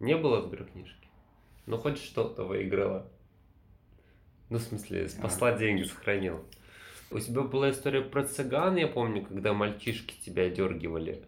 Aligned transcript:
Не 0.00 0.16
было 0.16 0.42
сберкнижки? 0.42 1.08
Ну, 1.66 1.76
хоть 1.78 1.98
что-то 1.98 2.44
выиграла. 2.44 3.10
Ну, 4.48 4.58
в 4.58 4.62
смысле, 4.62 5.08
спасла 5.08 5.56
деньги, 5.56 5.82
сохранил. 5.82 6.44
У 7.10 7.18
тебя 7.18 7.42
была 7.42 7.70
история 7.70 8.02
про 8.02 8.24
цыган, 8.24 8.76
я 8.76 8.86
помню, 8.86 9.24
когда 9.24 9.52
мальчишки 9.52 10.14
тебя 10.24 10.48
дергивали. 10.50 11.22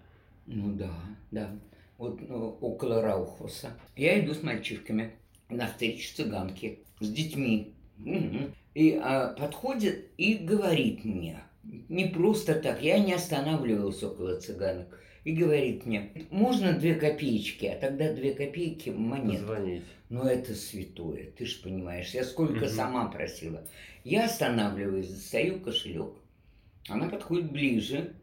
Ну 0.46 0.74
да, 0.74 0.94
да. 1.30 1.50
Вот 1.98 2.20
ну, 2.28 2.56
около 2.60 3.02
Раухоса. 3.02 3.78
Я 3.96 4.20
иду 4.20 4.34
с 4.34 4.42
мальчишками 4.42 5.12
на 5.48 5.66
встречу 5.66 6.14
цыганки, 6.14 6.80
с 7.00 7.10
детьми. 7.10 7.74
Мгм. 7.98 8.54
И 8.74 8.98
а, 9.02 9.34
подходит 9.34 10.10
и 10.16 10.34
говорит 10.34 11.04
мне, 11.04 11.42
не 11.62 12.06
просто 12.06 12.54
так, 12.54 12.82
я 12.82 12.98
не 12.98 13.12
останавливался 13.12 14.08
около 14.08 14.40
цыганок, 14.40 14.98
и 15.24 15.32
говорит 15.32 15.86
мне, 15.86 16.10
можно 16.30 16.72
две 16.72 16.94
копеечки, 16.94 17.66
а 17.66 17.76
тогда 17.78 18.12
две 18.12 18.32
копейки 18.34 18.90
монет. 18.90 19.40
Позвонить. 19.40 19.82
Ну 20.08 20.24
это 20.24 20.54
святое, 20.54 21.30
ты 21.36 21.46
же 21.46 21.62
понимаешь, 21.62 22.10
я 22.14 22.24
сколько 22.24 22.64
Мгм. 22.64 22.68
сама 22.68 23.08
просила. 23.08 23.62
Я 24.02 24.24
останавливаюсь, 24.24 25.08
достаю 25.08 25.60
кошелек, 25.60 26.14
она 26.88 27.08
подходит 27.08 27.52
ближе, 27.52 28.14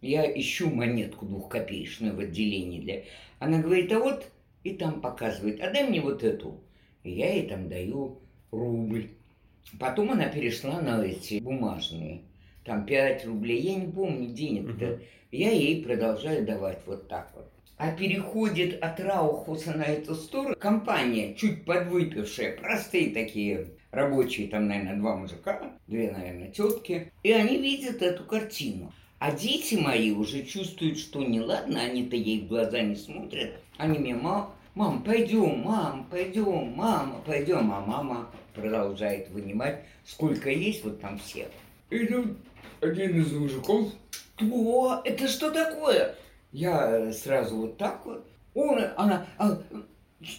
я 0.00 0.24
ищу 0.38 0.68
монетку 0.68 1.26
двухкопеечную 1.26 2.16
в 2.16 2.20
отделении 2.20 2.80
для... 2.80 3.04
Она 3.38 3.60
говорит, 3.62 3.92
а 3.92 4.00
вот, 4.00 4.26
и 4.64 4.74
там 4.74 5.00
показывает, 5.00 5.60
а 5.60 5.70
дай 5.70 5.88
мне 5.88 6.00
вот 6.00 6.22
эту. 6.24 6.60
И 7.04 7.12
я 7.12 7.32
ей 7.32 7.48
там 7.48 7.68
даю 7.68 8.18
рубль. 8.50 9.10
Потом 9.78 10.10
она 10.10 10.26
перешла 10.28 10.80
на 10.80 11.02
эти 11.04 11.38
бумажные, 11.38 12.22
там 12.64 12.86
5 12.86 13.26
рублей, 13.26 13.60
я 13.60 13.74
не 13.76 13.90
помню 13.90 14.28
денег-то. 14.28 15.00
Я 15.30 15.50
ей 15.50 15.82
продолжаю 15.82 16.44
давать 16.44 16.80
вот 16.86 17.08
так 17.08 17.30
вот. 17.34 17.50
А 17.76 17.90
переходит 17.90 18.82
от 18.82 19.00
Раухуса 19.00 19.76
на 19.76 19.82
эту 19.82 20.14
сторону 20.14 20.54
компания, 20.56 21.34
чуть 21.34 21.64
подвыпившая, 21.64 22.56
простые 22.56 23.10
такие 23.10 23.66
рабочие, 23.90 24.48
там, 24.48 24.68
наверное, 24.68 24.96
два 24.96 25.16
мужика, 25.16 25.72
две, 25.86 26.12
наверное, 26.12 26.50
тетки. 26.50 27.12
И 27.22 27.32
они 27.32 27.58
видят 27.58 28.02
эту 28.02 28.24
картину. 28.24 28.92
А 29.18 29.32
дети 29.32 29.76
мои 29.76 30.10
уже 30.10 30.42
чувствуют, 30.42 30.98
что 30.98 31.22
неладно, 31.22 31.80
они-то 31.80 32.16
ей 32.16 32.40
в 32.40 32.48
глаза 32.48 32.80
не 32.80 32.96
смотрят. 32.96 33.52
Они 33.78 33.98
мне, 33.98 34.14
мам, 34.14 34.52
мам, 34.74 35.02
пойдем, 35.02 35.60
мам, 35.60 36.06
пойдем, 36.10 36.72
мама, 36.74 37.20
пойдем. 37.24 37.72
А 37.72 37.80
мама 37.80 38.28
продолжает 38.54 39.30
вынимать, 39.30 39.82
сколько 40.04 40.50
есть, 40.50 40.84
вот 40.84 41.00
там 41.00 41.18
все. 41.18 41.48
И 41.92 42.06
тут 42.06 42.38
один 42.80 43.20
из 43.20 43.30
мужиков, 43.32 43.92
о, 44.40 45.02
это 45.04 45.28
что 45.28 45.50
такое? 45.50 46.14
Я 46.50 47.12
сразу 47.12 47.56
вот 47.56 47.76
так 47.76 48.06
вот. 48.06 48.26
Он, 48.54 48.78
она, 48.96 49.26
а, 49.36 49.62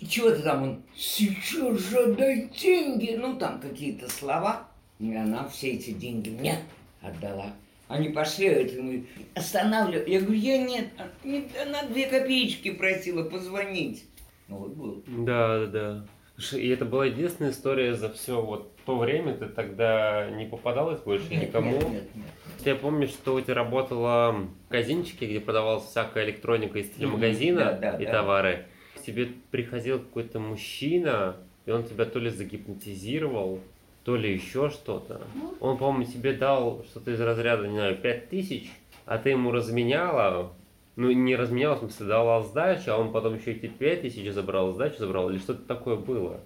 чего 0.10 0.32
ты 0.32 0.42
там, 0.42 0.64
он, 0.64 0.84
сейчас 0.96 1.78
же 1.78 2.00
отдай 2.00 2.50
деньги. 2.60 3.16
Ну, 3.20 3.38
там 3.38 3.60
какие-то 3.60 4.10
слова. 4.10 4.68
И 4.98 5.14
она 5.14 5.48
все 5.48 5.74
эти 5.74 5.92
деньги 5.92 6.32
мне 6.32 6.58
отдала. 7.02 7.54
Они 7.88 8.10
пошли, 8.10 8.48
а 8.48 8.54
это 8.54 8.82
мы 8.82 9.06
останавливали. 9.36 10.10
Я 10.10 10.22
говорю, 10.22 10.40
я 10.40 10.58
нет, 10.58 10.88
нет, 11.24 11.46
она 11.62 11.84
две 11.84 12.08
копеечки 12.08 12.72
просила 12.72 13.30
позвонить. 13.30 14.06
Ну, 14.48 14.58
вот 14.58 14.72
был. 14.72 15.04
Да, 15.06 15.60
да, 15.60 15.68
да. 15.68 16.06
И 16.54 16.70
это 16.70 16.86
была 16.86 17.06
единственная 17.06 17.52
история 17.52 17.94
за 17.94 18.10
все 18.10 18.42
вот 18.42 18.74
то 18.86 18.98
время, 18.98 19.36
ты 19.36 19.46
тогда 19.48 20.30
не 20.30 20.46
попадалась 20.46 21.00
больше 21.00 21.30
Нет, 21.30 21.48
никому? 21.48 21.74
Нет, 21.74 21.90
нет, 21.90 22.16
нет. 22.16 22.26
Я 22.66 22.76
помню, 22.76 23.08
что 23.08 23.36
у 23.36 23.42
тебя 23.42 23.56
работала 23.56 24.32
в 24.32 24.50
магазинчике, 24.70 25.26
где 25.28 25.40
продавалась 25.40 25.86
всякая 25.86 26.26
электроника 26.26 26.80
из 26.80 26.90
телемагазина 26.90 27.78
да, 27.80 27.92
да, 27.92 27.98
и 27.98 28.06
да. 28.06 28.12
товары. 28.12 28.66
К 28.96 29.02
тебе 29.02 29.30
приходил 29.52 30.00
какой-то 30.00 30.40
мужчина, 30.40 31.38
и 31.66 31.72
он 31.72 31.84
тебя 31.84 32.06
то 32.06 32.20
ли 32.20 32.30
загипнотизировал, 32.30 33.60
то 34.04 34.16
ли 34.16 34.34
еще 34.34 34.70
что-то. 34.70 35.22
Ну. 35.36 35.56
Он, 35.60 35.78
по-моему, 35.78 36.12
тебе 36.12 36.34
дал 36.34 36.84
что-то 36.90 37.12
из 37.12 37.22
разряда, 37.22 37.68
не 37.68 37.76
знаю, 37.76 37.98
пять 37.98 38.30
тысяч, 38.30 38.72
а 39.06 39.18
ты 39.18 39.32
ему 39.32 39.52
разменяла, 39.52 40.54
ну, 40.96 41.12
не 41.12 41.36
разменяла, 41.36 41.76
в 41.76 41.80
смысле, 41.80 42.06
дала 42.08 42.44
сдачу, 42.44 42.92
а 42.92 42.98
он 42.98 43.12
потом 43.12 43.36
еще 43.36 43.52
эти 43.54 43.68
пять 43.68 44.02
тысяч 44.02 44.32
забрал, 44.32 44.74
сдачу 44.74 44.98
забрал, 45.00 45.30
или 45.30 45.40
что-то 45.40 45.64
такое 45.64 45.96
было. 45.96 46.40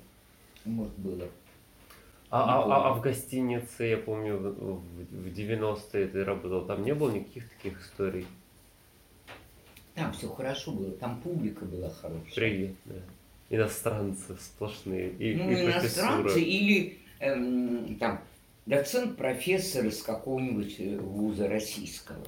Может, 0.66 0.98
было. 0.98 1.28
А, 2.30 2.46
Не 2.46 2.52
а- 2.52 2.76
а- 2.76 2.90
а 2.90 2.94
в 2.94 3.02
гостинице, 3.02 3.86
я 3.86 3.98
помню, 3.98 4.38
в, 4.38 4.82
в 4.82 5.28
90-е 5.34 6.08
ты 6.08 6.24
работал, 6.26 6.66
там 6.66 6.84
не 6.84 6.94
было 6.94 7.12
никаких 7.12 7.50
таких 7.50 7.82
историй? 7.82 8.26
Там 9.96 10.12
все 10.14 10.28
хорошо 10.30 10.72
было, 10.72 10.92
там 10.92 11.20
публика 11.22 11.66
была 11.66 11.90
хорошая. 11.90 12.34
Привет, 12.36 12.76
да. 12.86 12.96
Иностранцы 13.50 14.36
сплошные. 14.40 15.10
И, 15.12 15.36
ну, 15.36 15.50
и 15.50 15.64
иностранцы 15.64 16.24
профессура. 16.24 16.44
или 16.44 17.00
эм, 17.20 17.96
там 17.98 18.20
доцент, 18.66 19.18
профессор 19.18 19.86
из 19.86 20.04
какого-нибудь 20.04 20.76
э, 20.80 20.98
вуза 20.98 21.48
российского. 21.48 22.20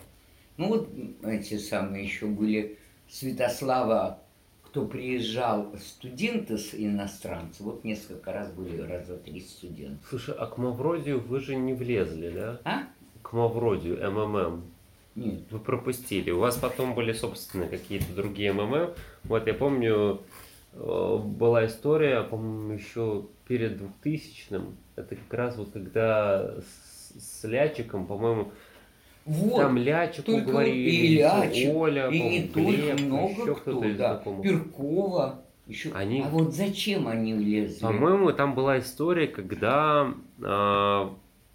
Ну 0.60 0.68
вот 0.68 0.90
эти 1.24 1.58
самые 1.58 2.04
еще 2.04 2.26
были 2.26 2.78
Святослава, 3.08 4.20
кто 4.62 4.86
приезжал, 4.86 5.74
студенты 5.78 6.58
с 6.58 6.74
иностранцев, 6.74 7.62
вот 7.62 7.86
несколько 7.86 8.34
раз 8.34 8.52
были, 8.52 8.82
раза 8.82 9.16
три 9.16 9.40
студента. 9.40 10.04
Слушай, 10.10 10.36
а 10.38 10.48
к 10.48 10.58
Мавродию 10.58 11.22
вы 11.22 11.40
же 11.40 11.56
не 11.56 11.74
влезли, 11.74 12.30
да? 12.32 12.60
А? 12.66 12.84
К 13.22 13.32
Мавродию, 13.32 14.12
МММ. 14.12 14.64
Нет. 15.16 15.44
Вы 15.50 15.60
пропустили. 15.60 16.30
У 16.32 16.40
вас 16.40 16.58
потом 16.58 16.94
были, 16.94 17.14
собственно, 17.14 17.66
какие-то 17.66 18.14
другие 18.14 18.52
МММ. 18.52 18.90
Вот 19.24 19.48
я 19.48 19.54
помню, 19.54 20.22
э, 20.74 21.18
была 21.24 21.68
история, 21.68 22.22
по-моему, 22.24 22.74
еще 22.74 23.28
перед 23.48 23.82
2000-м. 23.82 24.76
Это 24.98 25.16
как 25.16 25.34
раз 25.34 25.56
вот 25.56 25.72
когда 25.72 26.58
с, 26.60 27.14
с 27.18 27.48
Лячиком, 27.48 28.06
по-моему, 28.06 28.52
Вот, 29.26 29.58
там 29.58 29.78
Лячику 29.78 30.32
только 30.32 30.46
говорили, 30.52 30.90
и 30.90 31.16
Лячик, 31.18 31.76
Оля, 31.76 32.10
и 32.10 32.22
не 32.22 32.48
только, 32.48 32.72
Глеб, 32.72 33.00
много 33.02 33.30
еще 33.30 33.56
кто, 33.56 33.84
из 33.86 33.98
да, 33.98 34.16
знакомых. 34.16 34.44
Перкова, 34.44 35.42
еще. 35.68 35.92
Они- 35.94 36.22
А 36.26 36.30
вот 36.30 36.54
зачем 36.54 37.08
они 37.08 37.34
лезли? 37.34 37.80
По-моему, 37.80 38.32
там 38.34 38.56
была 38.56 38.80
история, 38.80 39.28
когда 39.28 40.14
а, 40.42 41.14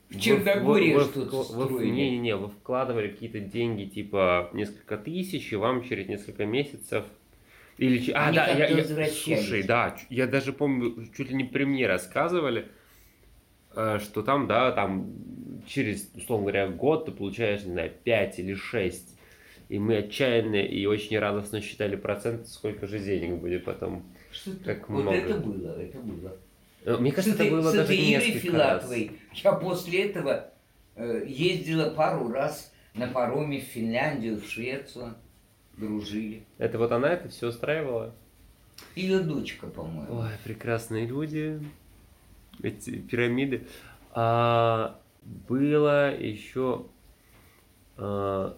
В 0.09 0.21
Черногории 0.21 0.99
что-то 1.01 1.43
строили. 1.43 1.91
Не-не-не, 1.91 2.37
вы 2.37 2.49
вкладывали 2.49 3.09
какие-то 3.09 3.41
деньги, 3.41 3.85
типа 3.85 4.51
несколько 4.53 4.97
тысяч, 4.97 5.53
и 5.53 5.57
вам 5.57 5.83
через 5.83 6.07
несколько 6.07 6.47
месяцев... 6.47 7.05
Или... 7.79 8.13
А, 8.13 8.29
Они 8.29 8.37
да, 8.37 8.47
я, 8.47 8.69
я-. 8.69 9.09
Слушай, 9.09 9.65
да, 9.65 9.97
я 10.11 10.29
даже 10.29 10.53
помню, 10.53 10.95
чуть 11.17 11.31
ли 11.31 11.35
не 11.35 11.43
при 11.43 11.65
мне 11.65 11.89
рассказывали, 11.89 12.61
э, 12.61 12.67
что 14.01 14.23
там, 14.23 14.47
да, 14.47 14.73
там 14.73 15.13
через, 15.67 16.11
условно 16.15 16.47
говоря, 16.47 16.69
год 16.69 17.07
ты 17.07 17.13
получаешь, 17.13 17.65
не 17.65 17.73
знаю, 17.73 17.93
5 18.05 18.39
или 18.39 18.55
6. 18.55 19.19
И 19.69 19.79
мы 19.79 19.97
отчаянно 19.99 20.57
и 20.57 20.85
очень 20.87 21.19
радостно 21.19 21.61
считали 21.61 21.97
процент, 21.97 22.49
сколько 22.49 22.87
же 22.87 22.99
денег 22.99 23.41
будет 23.41 23.65
потом. 23.65 24.05
Что 24.31 24.53
как? 24.65 24.89
Вот 24.89 25.03
много. 25.03 25.17
это 25.17 25.35
было, 25.39 25.81
это 25.81 25.99
было. 25.99 26.37
Э, 26.85 26.97
Мне 26.99 27.13
кажется, 27.13 27.43
это 27.43 27.51
было 27.51 27.71
с 27.71 27.75
даже 27.75 27.97
несколько 27.97 28.57
раз. 28.57 28.83
Филатовой 28.83 29.11
я 29.33 29.53
после 29.53 30.05
этого 30.05 30.51
э, 30.97 31.25
ездила 31.27 31.91
пару 31.91 32.31
раз 32.31 32.73
на 32.95 33.07
пароме 33.09 33.61
в 33.61 33.65
Финляндию, 33.65 34.41
в 34.41 34.47
Швецию, 34.47 35.15
дружили. 35.77 36.45
Это 36.59 36.79
вот 36.79 36.93
она 36.93 37.11
это 37.11 37.29
все 37.29 37.49
устраивала? 37.49 38.15
Ее 38.95 39.21
дочка, 39.21 39.67
по-моему. 39.67 40.21
Ой, 40.21 40.31
прекрасные 40.45 41.07
люди. 41.07 41.61
Эти 42.63 42.99
пирамиды. 42.99 43.67
А, 44.13 44.99
было 45.49 46.15
еще... 46.15 46.87
а, 47.97 48.57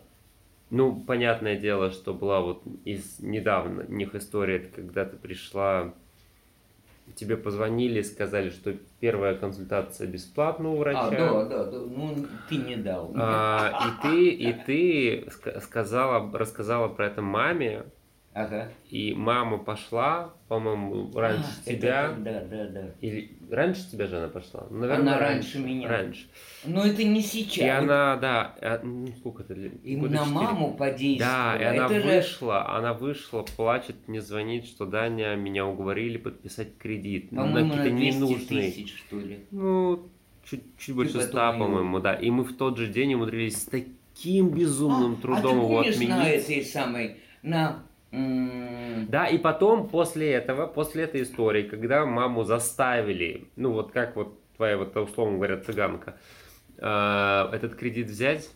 ну, 0.71 1.01
понятное 1.01 1.57
дело, 1.57 1.91
что 1.93 2.12
была 2.12 2.41
вот 2.41 2.62
из 2.84 3.21
недавно 3.21 3.84
них 3.89 4.15
история, 4.15 4.57
это 4.57 4.69
когда 4.69 5.05
ты 5.05 5.17
пришла, 5.17 5.95
тебе 7.15 7.37
позвонили, 7.37 8.03
сказали, 8.03 8.51
что 8.51 8.75
первая 8.98 9.37
консультация 9.37 10.09
бесплатна 10.09 10.71
у 10.71 10.77
врача. 10.78 11.07
А, 11.07 11.10
да, 11.10 11.45
да, 11.45 11.65
да. 11.71 11.78
Ну, 11.78 12.27
ты 12.48 12.57
не 12.57 12.77
дал. 12.77 13.13
А, 13.15 13.89
и 13.89 14.03
ты, 14.03 14.28
и 14.31 14.53
ты 14.65 15.21
ска- 15.28 15.60
сказала, 15.60 16.37
рассказала 16.37 16.89
про 16.89 17.07
это 17.07 17.22
маме, 17.22 17.84
Ага. 18.38 18.68
и 18.91 19.15
мама 19.15 19.56
пошла, 19.56 20.34
по-моему, 20.48 21.10
раньше 21.15 21.47
А, 21.65 21.71
это 21.71 21.78
тебя. 21.80 22.09
так, 22.09 22.22
Да, 22.22 22.41
да, 22.44 22.66
да. 22.66 22.91
Или 23.00 23.30
раньше 23.50 23.91
тебя 23.91 24.06
же 24.06 24.18
она 24.18 24.28
пошла? 24.28 24.66
Ну, 24.68 24.92
Она 24.92 25.18
раньше 25.18 25.59
меня. 25.59 25.88
Раньше. 25.88 26.27
Но 26.66 26.84
это 26.84 27.03
не 27.03 27.21
И 27.21 27.22
сейчас. 27.22 27.83
она, 27.83 28.16
да, 28.16 28.54
а, 28.60 28.80
ну, 28.84 29.06
сколько 29.18 29.42
это? 29.42 29.54
И 29.54 29.97
на 29.97 30.03
четыре. 30.18 30.24
маму 30.33 30.74
подействовала. 30.77 31.53
Да, 31.53 31.56
и 31.59 31.65
она 31.65 31.86
это 31.86 31.94
же- 32.00 32.06
вышла, 32.06 32.77
она 32.77 32.92
вышла, 32.92 33.42
плачет, 33.56 33.97
мне 34.06 34.21
звонит, 34.21 34.66
что 34.66 34.84
Даня, 34.84 35.34
меня 35.36 35.65
уговорили 35.66 36.18
подписать 36.18 36.77
кредит 36.77 37.33
на 37.33 37.42
По-моему, 37.44 37.74
на 37.74 37.84
какие-то 37.84 37.97
200 37.97 38.16
ненужные. 38.18 38.71
тысяч, 38.71 38.97
что 38.98 39.18
ли. 39.18 39.38
Ну, 39.50 40.09
чуть, 40.44 40.62
чуть 40.78 40.94
больше 40.94 41.22
ста, 41.22 41.53
по-моему, 41.54 42.00
да. 42.00 42.15
И 42.15 42.28
мы 42.30 42.44
в 42.44 42.54
тот 42.54 42.77
же 42.77 42.86
день 42.88 43.15
умудрились 43.15 43.62
с 43.62 43.65
таким 43.65 44.50
безумным 44.50 45.15
а, 45.15 45.22
трудом 45.22 45.38
а 45.38 45.50
ты 45.50 45.56
его 45.56 45.68
помнишь 45.68 45.97
на 45.97 46.21
отменить. 46.22 46.42
этой 46.44 46.65
самой, 46.66 47.16
на 47.42 47.83
Да, 48.13 49.27
и 49.27 49.39
потом, 49.39 49.89
после 49.89 50.33
этого, 50.33 50.67
после 50.67 51.05
этой 51.05 51.23
истории, 51.23 51.63
когда 51.63 52.07
маму 52.07 52.45
заставили, 52.45 53.49
ну 53.57 53.73
вот 53.73 53.93
как 53.93 54.17
вот 54.17 54.39
твоя 54.57 54.79
вот, 54.79 54.97
условно 54.97 55.37
говоря, 55.37 55.59
цыганка, 55.59 56.17
а, 56.79 57.51
этот 57.53 57.75
кредит 57.75 58.09
взять, 58.09 58.51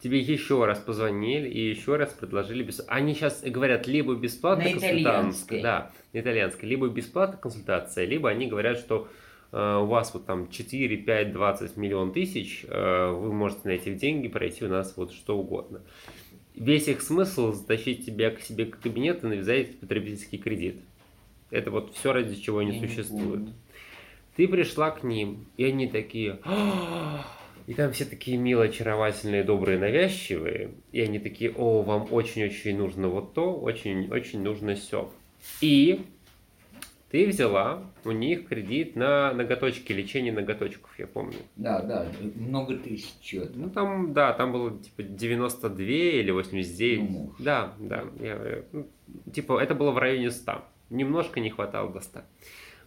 тебе 0.00 0.18
еще 0.18 0.64
раз 0.64 0.78
позвонили 0.78 1.48
и 1.48 1.68
еще 1.68 1.96
раз 1.96 2.12
предложили 2.12 2.62
без... 2.62 2.82
Они 2.88 3.14
сейчас 3.14 3.42
говорят 3.42 3.86
либо 3.86 4.14
бесплатно 4.14 4.70
консультация, 4.70 5.62
да, 5.62 5.90
на 6.12 6.20
итальянской, 6.20 6.68
либо 6.68 6.88
бесплатная 6.88 7.38
консультация, 7.38 8.04
либо 8.04 8.28
они 8.28 8.46
говорят, 8.46 8.78
что 8.78 9.08
э, 9.52 9.76
у 9.76 9.86
вас 9.86 10.12
вот 10.12 10.26
там 10.26 10.50
4, 10.50 10.96
5, 10.98 11.32
20 11.32 11.76
миллион 11.76 12.12
тысяч, 12.12 12.64
э, 12.68 13.10
вы 13.10 13.32
можете 13.32 13.60
на 13.64 13.70
эти 13.70 13.94
деньги 13.94 14.28
пройти 14.28 14.64
у 14.64 14.68
нас 14.68 14.94
вот 14.96 15.12
что 15.12 15.38
угодно. 15.38 15.80
Весь 16.56 16.88
их 16.88 17.02
смысл 17.02 17.52
затащить 17.52 18.06
тебя 18.06 18.30
к 18.30 18.40
себе 18.40 18.66
к 18.66 18.80
кабинету 18.80 19.26
и 19.26 19.30
навязать 19.30 19.78
потребительский 19.78 20.38
кредит. 20.38 20.80
Это 21.50 21.70
вот 21.70 21.94
все, 21.94 22.12
ради 22.12 22.34
чего 22.34 22.58
они 22.58 22.80
существуют. 22.80 23.50
Ты 24.36 24.48
пришла 24.48 24.90
к 24.90 25.04
ним, 25.04 25.46
и 25.56 25.64
они 25.64 25.86
такие... 25.86 26.40
И 27.66 27.74
там 27.74 27.92
все 27.92 28.04
такие 28.04 28.36
милые, 28.36 28.70
очаровательные, 28.70 29.42
добрые, 29.42 29.76
навязчивые. 29.76 30.70
И 30.92 31.00
они 31.00 31.18
такие, 31.18 31.50
о, 31.50 31.82
вам 31.82 32.06
очень-очень 32.12 32.78
нужно 32.78 33.08
вот 33.08 33.34
то, 33.34 33.52
очень-очень 33.52 34.40
нужно 34.40 34.76
все. 34.76 35.12
И 35.60 36.02
ты 37.10 37.26
взяла 37.26 37.92
у 38.04 38.10
них 38.10 38.48
кредит 38.48 38.96
на 38.96 39.32
ноготочки, 39.32 39.92
лечение 39.92 40.32
ноготочков, 40.32 40.90
я 40.98 41.06
помню. 41.06 41.38
Да, 41.56 41.80
да, 41.82 42.06
много 42.34 42.76
тысяч 42.76 43.14
что-то. 43.22 43.58
Ну 43.58 43.70
там, 43.70 44.12
да, 44.12 44.32
там 44.32 44.52
было 44.52 44.76
типа 44.78 45.02
92 45.02 45.84
или 45.86 46.30
89. 46.30 46.98
Ну, 46.98 47.06
может. 47.06 47.36
да, 47.38 47.74
да. 47.78 48.04
я, 48.20 48.34
э, 48.34 48.62
ну, 48.72 48.88
типа 49.32 49.60
это 49.60 49.74
было 49.74 49.92
в 49.92 49.98
районе 49.98 50.30
100. 50.30 50.64
Немножко 50.90 51.40
не 51.40 51.50
хватало 51.50 51.92
до 51.92 52.00
100. 52.00 52.20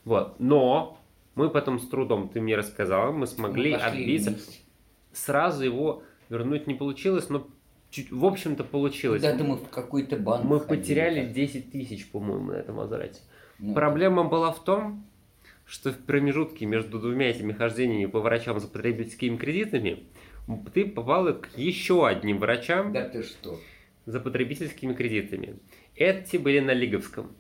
Вот. 0.06 0.39
Но 0.39 1.00
мы 1.36 1.50
потом 1.50 1.80
с 1.80 1.88
трудом, 1.88 2.30
ты 2.30 2.42
мне 2.42 2.56
рассказала, 2.56 3.12
мы 3.12 3.25
смогли 3.27 3.72
Мы 3.74 3.80
пошли 3.80 4.01
отбиться. 4.01 4.31
вместе. 4.31 4.60
Сразу 5.13 5.63
его 5.63 6.04
вернуть 6.30 6.68
не 6.68 6.75
получилось, 6.75 7.30
но 7.30 7.48
чуть, 7.89 8.12
в 8.12 8.25
общем-то 8.25 8.63
получилось. 8.63 9.22
Куда-то 9.22 9.44
мы 9.44 9.56
в 9.56 9.69
какой-то 9.69 10.18
банк 10.18 10.45
Мы 10.45 10.60
ходили, 10.60 10.77
потеряли 10.77 11.22
так. 11.25 11.33
10 11.33 11.72
тысяч, 11.72 12.10
по-моему, 12.12 12.51
на 12.51 12.57
этом 12.57 12.75
возврате. 12.75 13.22
Ну, 13.60 13.74
Проблема 13.74 14.24
была 14.24 14.52
в 14.52 14.64
том, 14.64 15.06
что 15.66 15.92
в 15.92 15.98
промежутке 15.98 16.66
между 16.66 17.00
двумя 17.00 17.30
этими 17.30 17.54
хождениями 17.54 18.10
по 18.10 18.20
врачам 18.22 18.60
за 18.60 18.68
потребительскими 18.68 19.38
кредитами 19.38 20.04
ты 20.74 20.86
попала 20.86 21.34
к 21.34 21.50
еще 21.58 22.08
одним 22.08 22.40
врачам 22.40 22.92
Да 22.92 23.08
ты 23.08 23.22
что? 23.24 23.60
за 24.06 24.20
потребительскими 24.20 24.94
кредитами. 24.94 25.60
Эти 25.96 26.38
были 26.38 26.60
на 26.60 26.72
Лиговском. 26.72 27.32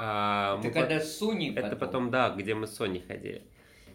А, 0.00 0.58
Ты 0.60 0.68
мы 0.68 0.74
когда 0.74 1.00
с 1.00 1.16
Соней 1.18 1.54
это 1.54 1.76
потом, 1.76 2.10
да, 2.10 2.30
где 2.30 2.54
мы 2.54 2.66
с 2.66 2.74
Соней 2.74 3.04
ходили. 3.06 3.42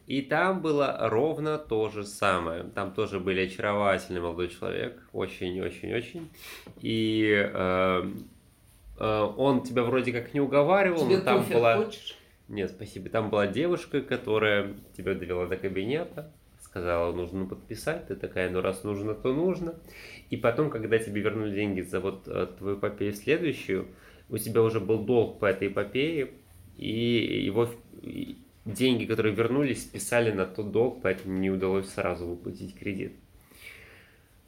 И 0.08 0.22
там 0.22 0.62
было 0.62 0.98
ровно 1.10 1.58
то 1.58 1.90
же 1.90 2.06
самое. 2.06 2.64
Там 2.64 2.94
тоже 2.94 3.20
были 3.20 3.42
очаровательный 3.42 4.22
молодой 4.22 4.50
человек. 4.50 5.02
Очень-очень-очень. 5.14 6.30
И 6.82 7.50
э, 7.54 8.12
он 9.04 9.64
тебя 9.64 9.84
вроде 9.84 10.12
как 10.12 10.34
не 10.34 10.40
уговаривал, 10.40 11.06
Тебе 11.06 11.18
но 11.18 11.24
там 11.24 11.44
была... 11.44 11.78
хочешь? 11.78 12.18
Нет, 12.48 12.72
спасибо. 12.72 13.10
Там 13.10 13.30
была 13.30 13.48
девушка, 13.48 14.02
которая 14.02 14.76
тебя 14.96 15.14
довела 15.14 15.48
до 15.48 15.56
кабинета, 15.56 16.32
сказала, 16.60 17.14
нужно 17.14 17.46
подписать. 17.46 18.08
Ты 18.08 18.16
такая, 18.16 18.50
ну 18.50 18.62
раз 18.62 18.84
нужно, 18.84 19.14
то 19.14 19.34
нужно. 19.34 19.76
И 20.30 20.38
потом, 20.38 20.70
когда 20.70 20.98
тебе 20.98 21.22
вернули 21.22 21.54
деньги 21.54 21.82
за 21.82 22.00
вот 22.00 22.28
э, 22.28 22.48
твою 22.58 22.78
эпопею 22.78 23.14
следующую, 23.14 23.88
у 24.30 24.38
тебя 24.38 24.62
уже 24.62 24.80
был 24.80 25.00
долг 25.00 25.40
по 25.40 25.46
этой 25.46 25.70
эпопее, 25.70 26.32
и 26.78 27.44
его 27.46 27.70
и 28.02 28.38
деньги, 28.66 29.06
которые 29.06 29.36
вернулись, 29.36 29.84
списали 29.84 30.32
на 30.32 30.46
тот 30.46 30.72
долг, 30.72 31.02
поэтому 31.02 31.38
не 31.38 31.50
удалось 31.50 31.90
сразу 31.90 32.26
выплатить 32.26 32.78
кредит. 32.78 33.14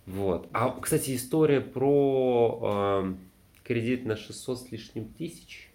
Вот. 0.06 0.48
А, 0.52 0.78
кстати, 0.80 1.16
история 1.16 1.62
про 1.62 2.60
э, 2.62 3.14
кредит 3.64 4.06
на 4.06 4.16
600 4.16 4.60
с 4.60 4.72
лишним 4.72 5.06
тысяч, 5.14 5.70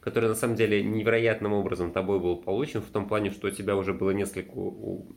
который 0.00 0.28
на 0.28 0.34
самом 0.34 0.56
деле 0.56 0.82
невероятным 0.82 1.52
образом 1.52 1.92
тобой 1.92 2.20
был 2.20 2.36
получен, 2.36 2.80
в 2.80 2.90
том 2.90 3.08
плане, 3.08 3.30
что 3.30 3.48
у 3.48 3.50
тебя 3.50 3.76
уже 3.76 3.92
было 3.92 4.10
несколько 4.10 4.52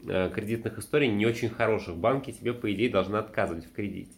э, 0.08 0.32
кредитных 0.34 0.78
историй 0.80 1.08
не 1.08 1.26
очень 1.26 1.50
хороших. 1.50 1.98
Банки 1.98 2.32
тебе, 2.32 2.54
по 2.54 2.72
идее, 2.74 2.90
должны 2.90 3.18
отказывать 3.18 3.66
в 3.66 3.72
кредите. 3.74 4.12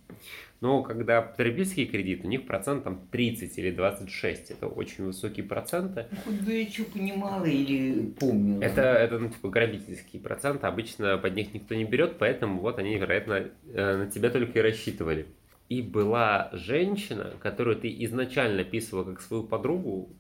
Но 0.61 0.81
когда 0.81 1.21
потребительский 1.21 1.85
кредит, 1.85 2.23
у 2.23 2.27
них 2.29 2.45
процент 2.45 2.85
там 2.85 3.05
30 3.11 3.57
или 3.57 3.71
26. 3.71 4.51
Это 4.51 4.67
очень 4.67 5.03
высокие 5.03 5.45
проценты. 5.45 6.07
Ну, 6.09 6.17
хоть 6.23 6.41
бы 6.41 6.53
я 6.53 6.69
что 6.69 6.85
понимала 6.85 7.44
или 7.44 8.11
помнила. 8.11 8.63
Это, 8.63 8.81
это 8.81 9.19
ну, 9.19 9.29
типа 9.29 9.49
грабительские 9.49 10.21
проценты, 10.21 10.65
обычно 10.65 11.17
под 11.17 11.35
них 11.35 11.53
никто 11.53 11.75
не 11.75 11.83
берет, 11.83 12.17
поэтому 12.17 12.61
вот 12.61 12.79
они, 12.79 12.95
вероятно, 12.95 13.49
э, 13.73 13.97
на 13.97 14.09
тебя 14.09 14.29
только 14.29 14.59
и 14.59 14.61
рассчитывали. 14.61 15.27
И 15.73 15.81
была 15.81 16.49
женщина, 16.53 17.33
которую 17.41 17.77
ты 17.77 17.89
изначально 18.03 18.61
описывала 18.61 19.05
как 19.05 19.21
свою 19.21 19.43
подругу, 19.43 20.15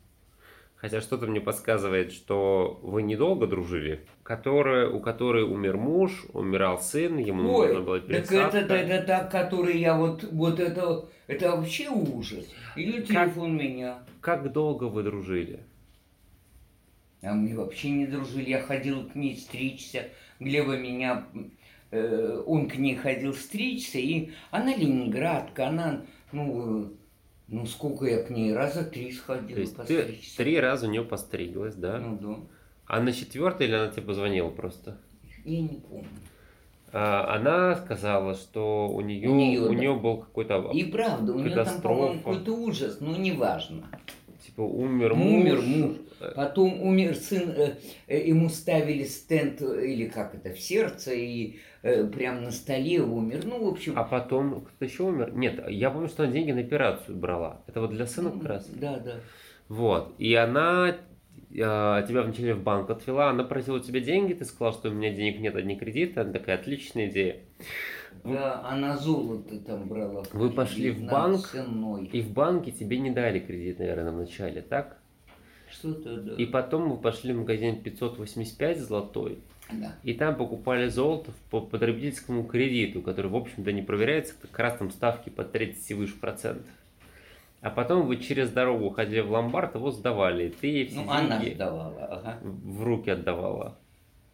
хотя 0.73 0.99
что-то 0.99 1.27
мне 1.27 1.41
подсказывает, 1.41 2.11
что 2.11 2.79
вы 2.81 3.03
недолго 3.03 3.45
дружили, 3.45 4.03
которая, 4.23 4.89
у 4.89 4.99
которой 4.99 5.43
умер 5.43 5.77
муж, 5.77 6.25
умирал 6.33 6.81
сын, 6.81 7.17
ему 7.17 7.43
нужно 7.43 7.81
было 7.81 7.93
Ой, 7.93 8.01
так 8.01 8.07
пересадка. 8.07 8.57
это, 8.57 8.73
это 8.73 9.05
та, 9.05 9.23
который 9.25 9.77
я 9.77 9.95
вот, 9.95 10.23
вот 10.23 10.59
это, 10.59 11.07
это 11.27 11.51
вообще 11.55 11.87
ужас. 11.89 12.51
Или 12.75 13.03
телефон 13.03 13.55
меня. 13.55 13.99
Как 14.21 14.51
долго 14.51 14.85
вы 14.85 15.03
дружили? 15.03 15.59
А 17.21 17.31
мы 17.35 17.55
вообще 17.55 17.91
не 17.91 18.07
дружили. 18.07 18.49
Я 18.49 18.59
ходил 18.63 19.07
к 19.07 19.13
ней 19.13 19.37
стричься. 19.37 20.07
Глеба 20.39 20.77
меня, 20.79 21.27
он 22.45 22.69
к 22.69 22.75
ней 22.77 22.95
ходил 22.95 23.33
стричься. 23.33 23.99
И 23.99 24.31
она 24.51 24.75
ленинградка, 24.75 25.67
она, 25.67 26.01
ну, 26.31 26.83
э, 26.83 26.89
ну 27.47 27.65
сколько 27.65 28.05
я 28.05 28.23
к 28.23 28.29
ней, 28.29 28.53
раза 28.53 28.83
три 28.83 29.11
сходил 29.11 29.55
То 29.55 29.61
есть 29.61 29.75
ты 29.75 29.97
постричься. 30.03 30.37
три 30.37 30.59
раза 30.59 30.87
у 30.87 30.89
нее 30.89 31.03
постриглась, 31.03 31.75
да? 31.75 31.99
Ну 31.99 32.17
да. 32.19 32.35
А 32.85 32.99
на 33.01 33.11
четвертый 33.13 33.67
или 33.67 33.75
она 33.75 33.89
тебе 33.89 34.03
позвонила 34.03 34.49
просто? 34.49 34.97
Я 35.45 35.61
не 35.61 35.79
помню. 35.89 36.07
А, 36.95 37.35
Она 37.35 37.75
сказала, 37.75 38.35
что 38.35 38.87
у 38.87 39.01
нее, 39.01 39.27
У 39.29 39.35
неё, 39.35 39.65
у 39.65 39.69
да. 39.69 39.75
нее 39.75 39.95
был 39.95 40.17
какой-то 40.17 40.69
И 40.73 40.83
правда, 40.83 41.33
у 41.33 41.39
нее 41.39 41.55
там, 41.55 41.81
по-моему, 41.81 42.19
какой-то 42.19 42.51
ужас, 42.53 42.97
но 42.99 43.17
неважно. 43.17 43.83
типа 44.45 44.61
умер 44.61 45.15
муж. 45.15 45.41
умер 45.41 45.61
муж. 45.63 45.95
Потом 46.35 46.81
умер 46.81 47.15
сын, 47.15 47.49
э, 47.55 47.75
э, 48.07 48.27
ему 48.27 48.49
ставили 48.49 49.03
стенд, 49.03 49.61
или 49.61 50.07
как 50.07 50.35
это, 50.35 50.53
в 50.53 50.59
сердце, 50.59 51.13
и 51.13 51.59
э, 51.81 52.05
прям 52.05 52.43
на 52.43 52.51
столе 52.51 53.01
умер. 53.01 53.41
Ну, 53.45 53.63
в 53.65 53.67
общем, 53.67 53.93
А 53.95 54.03
потом 54.03 54.65
кто 54.65 54.85
еще 54.85 55.03
умер? 55.03 55.33
Нет, 55.35 55.63
я 55.69 55.89
помню, 55.89 56.07
что 56.07 56.23
она 56.23 56.31
деньги 56.31 56.51
на 56.51 56.61
операцию 56.61 57.17
брала. 57.17 57.61
Это 57.67 57.81
вот 57.81 57.91
для 57.91 58.05
сына 58.05 58.31
как 58.31 58.45
раз. 58.45 58.67
Да, 58.69 58.99
да. 58.99 59.15
Вот. 59.67 60.13
И 60.17 60.33
она 60.35 60.89
э, 60.89 60.95
тебя 61.53 62.21
вначале 62.21 62.53
в 62.53 62.63
банк 62.63 62.89
отвела, 62.89 63.29
она 63.29 63.43
просила 63.43 63.77
у 63.77 63.79
тебя 63.79 63.99
деньги, 63.99 64.33
ты 64.33 64.45
сказал, 64.45 64.73
что 64.73 64.89
у 64.89 64.93
меня 64.93 65.13
денег 65.13 65.39
нет, 65.39 65.55
одни 65.55 65.75
кредиты. 65.75 66.19
Она 66.19 66.31
такая, 66.31 66.57
отличная 66.57 67.07
идея. 67.09 67.37
Да, 68.23 68.61
она 68.65 68.95
золото 68.97 69.59
там 69.59 69.87
брала. 69.87 70.23
Вы 70.31 70.51
пошли 70.51 70.91
в 70.91 71.03
банк? 71.05 71.47
ценой. 71.47 72.05
И 72.05 72.21
в 72.21 72.31
банке 72.31 72.71
тебе 72.71 72.99
не 72.99 73.11
дали 73.11 73.39
кредит, 73.39 73.79
наверное, 73.79 74.11
вначале, 74.11 74.61
так? 74.61 74.97
Что-то, 75.73 76.17
да. 76.17 76.35
И 76.35 76.45
потом 76.45 76.89
вы 76.89 76.97
пошли 76.97 77.33
в 77.33 77.37
магазин 77.39 77.81
585 77.81 78.79
золотой, 78.79 79.39
Да. 79.71 79.95
И 80.03 80.13
там 80.13 80.35
покупали 80.35 80.87
золото 80.87 81.31
по 81.49 81.61
потребительскому 81.61 82.43
кредиту, 82.43 83.01
который, 83.01 83.27
в 83.31 83.35
общем-то, 83.35 83.71
не 83.71 83.81
проверяется, 83.81 84.35
как 84.41 84.57
раз 84.59 84.77
там 84.77 84.91
ставки 84.91 85.29
по 85.29 85.43
30 85.43 85.91
и 85.91 85.93
выше 85.93 86.15
процентов. 86.19 86.67
А 87.61 87.69
потом 87.69 88.05
вы 88.05 88.17
через 88.17 88.49
дорогу 88.51 88.89
ходили 88.89 89.21
в 89.21 89.31
ломбард, 89.31 89.75
его 89.75 89.89
сдавали, 89.91 90.47
и 90.47 90.49
ты 90.49 90.67
ей 90.67 90.87
все 90.87 90.99
Ну, 91.01 91.09
она 91.09 91.39
деньги 91.39 91.55
сдавала, 91.55 92.05
ага. 92.05 92.39
в 92.43 92.83
руки 92.83 93.09
отдавала. 93.09 93.77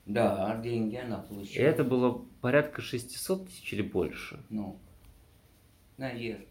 Да, 0.07 0.51
а 0.51 0.57
деньги 0.57 0.95
она 0.95 1.23
И 1.23 1.27
получила. 1.29 1.61
это 1.63 1.83
было 1.83 2.25
порядка 2.41 2.81
600 2.81 3.45
тысяч 3.47 3.71
или 3.73 3.83
больше. 3.83 4.39
Ну, 4.49 4.79
наверное. 5.97 6.47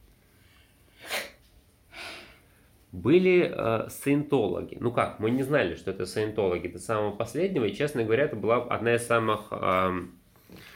Были 2.92 3.52
э, 3.54 3.88
саентологи. 3.90 4.78
Ну 4.80 4.90
как, 4.92 5.18
мы 5.20 5.30
не 5.30 5.42
знали, 5.42 5.74
что 5.74 5.90
это 5.90 6.06
саентологи 6.06 6.68
до 6.68 6.78
самого 6.78 7.14
последнего, 7.14 7.64
и, 7.66 7.74
честно 7.74 8.02
говоря, 8.02 8.24
это 8.24 8.36
была 8.36 8.56
одна 8.64 8.94
из 8.94 9.06
самых 9.06 9.48
эм, 9.50 10.12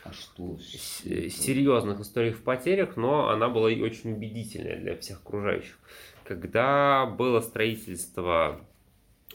А 0.04 0.12
что? 0.12 0.56
э, 1.04 1.28
серьезных 1.30 2.00
историй 2.00 2.32
в 2.32 2.42
потерях, 2.42 2.96
но 2.96 3.30
она 3.30 3.48
была 3.48 3.70
и 3.70 3.80
очень 3.80 4.12
убедительная 4.12 4.78
для 4.78 4.96
всех 4.98 5.20
окружающих. 5.22 5.78
Когда 6.24 7.06
было 7.06 7.40
строительство 7.40 8.60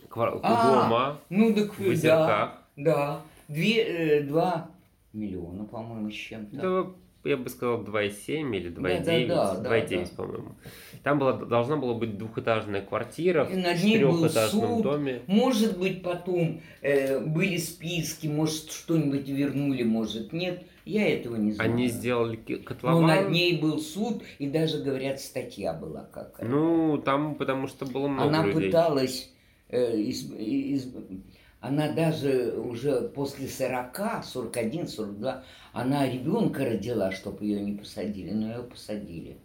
квар- 0.09 0.39
А, 0.43 0.83
дома 0.83 1.19
Ну, 1.29 1.53
так 1.55 1.73
в 1.73 1.83
да, 1.83 1.89
Озерках, 1.89 2.51
да. 2.75 3.21
Две, 3.47 3.81
э, 4.19 4.21
два 4.23 4.69
миллиона, 5.13 5.63
по-моему, 5.65 6.11
с 6.11 6.13
чем-то. 6.13 6.57
это 6.57 6.93
я 7.27 7.37
бы 7.37 7.49
сказал, 7.49 7.83
2,7 7.83 8.55
или 8.55 8.69
2,9, 8.71 9.27
Да-да-да, 9.27 9.55
да, 9.61 9.77
2,9, 9.77 10.15
по-моему. 10.15 10.55
Там 11.03 11.19
была, 11.19 11.33
должна 11.33 11.77
была 11.77 11.93
быть 11.93 12.17
двухэтажная 12.17 12.81
квартира 12.81 13.43
И 13.43 13.53
в 13.53 13.57
над 13.57 13.83
ней 13.83 14.03
был 14.03 14.27
суд. 14.29 14.81
доме. 14.83 15.21
Может 15.27 15.77
быть, 15.77 16.01
потом 16.03 16.61
э, 16.81 17.19
были 17.19 17.57
списки, 17.57 18.27
может, 18.27 18.71
что-нибудь 18.71 19.27
вернули, 19.27 19.83
может, 19.83 20.33
нет. 20.33 20.63
Я 20.85 21.07
этого 21.07 21.35
не 21.35 21.51
знаю. 21.51 21.71
Они 21.71 21.87
сделали 21.87 22.37
ки- 22.37 22.53
Но 22.55 22.63
котлован. 22.63 23.05
над 23.07 23.29
ней 23.29 23.57
был 23.57 23.77
суд, 23.79 24.23
и 24.39 24.47
даже, 24.47 24.81
говорят, 24.81 25.19
статья 25.19 25.73
была 25.73 26.03
какая-то. 26.11 26.45
Ну, 26.45 26.97
там 26.97 27.35
потому 27.35 27.67
что 27.67 27.85
было 27.85 28.07
много 28.07 28.29
Она 28.29 28.45
людей. 28.45 28.67
пыталась, 28.67 29.29
э, 29.69 29.97
из- 29.99 30.31
из- 30.31 30.87
она 31.59 31.91
даже 31.91 32.53
уже 32.57 33.01
после 33.09 33.47
40, 33.47 34.23
41, 34.23 34.87
42, 34.87 35.43
она 35.73 36.09
ребенка 36.09 36.65
родила, 36.65 37.11
чтобы 37.11 37.45
ее 37.45 37.61
не 37.61 37.73
посадили, 37.77 38.31
но 38.31 38.47
ее 38.57 38.63
посадили. 38.63 39.37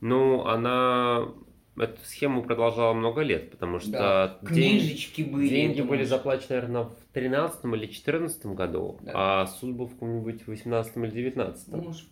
Ну, 0.00 0.44
она 0.44 1.28
эту 1.76 2.00
схему 2.04 2.42
продолжала 2.44 2.92
много 2.94 3.22
лет, 3.22 3.50
потому 3.50 3.80
что 3.80 3.90
Да, 3.90 4.38
день- 4.42 4.78
Книжечки 4.78 5.22
были. 5.22 5.48
деньги 5.48 5.78
это 5.80 5.88
были 5.88 6.04
заплачены, 6.04 6.46
наверное, 6.56 6.82
в 6.84 6.94
13 7.12 7.74
или 7.74 7.86
14 7.86 8.54
году, 8.54 8.98
Да. 9.02 9.12
а 9.42 9.46
суд 9.46 9.74
был 9.74 9.86
в 9.86 9.94
каком-нибудь 9.94 10.46
18 10.46 10.96
или 11.04 11.10
19 11.10 11.68
Может, 11.76 12.08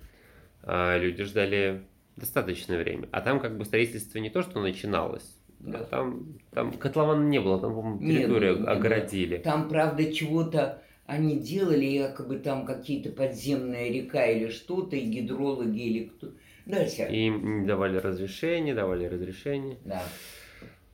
а 0.63 0.97
люди 0.99 1.23
ждали 1.25 1.85
достаточное 2.17 2.79
время. 2.79 3.09
А 3.13 3.21
там 3.21 3.41
как 3.41 3.57
бы 3.57 3.65
строительство 3.65 4.19
не 4.19 4.31
то, 4.31 4.43
что 4.43 4.61
начиналось, 4.61 5.39
Да. 5.63 5.79
а 5.79 5.85
там, 5.85 6.39
там 6.51 6.73
котлована 6.73 7.25
не 7.29 7.41
было, 7.41 7.61
там, 7.61 7.75
по-моему, 7.75 7.99
территорию 8.01 8.55
было, 8.55 8.61
не 8.61 8.67
было. 8.67 8.73
огородили. 8.73 9.37
Там, 9.39 9.69
правда, 9.69 10.13
чего-то 10.13 10.83
они 11.07 11.39
делали, 11.39 11.85
якобы 11.85 12.39
там 12.39 12.67
какие-то 12.67 13.11
подземная 13.11 13.91
река 13.91 14.27
или 14.27 14.49
что-то, 14.49 14.97
и 14.97 15.03
гидрологи 15.03 15.81
или 15.81 16.05
кто. 16.05 16.29
Да, 16.67 16.87
Ся? 16.87 17.07
Им 17.07 17.67
давали 17.67 17.99
разрешения, 17.99 18.75
давали 18.75 19.07
разрешение. 19.07 19.79
Да. 19.85 20.03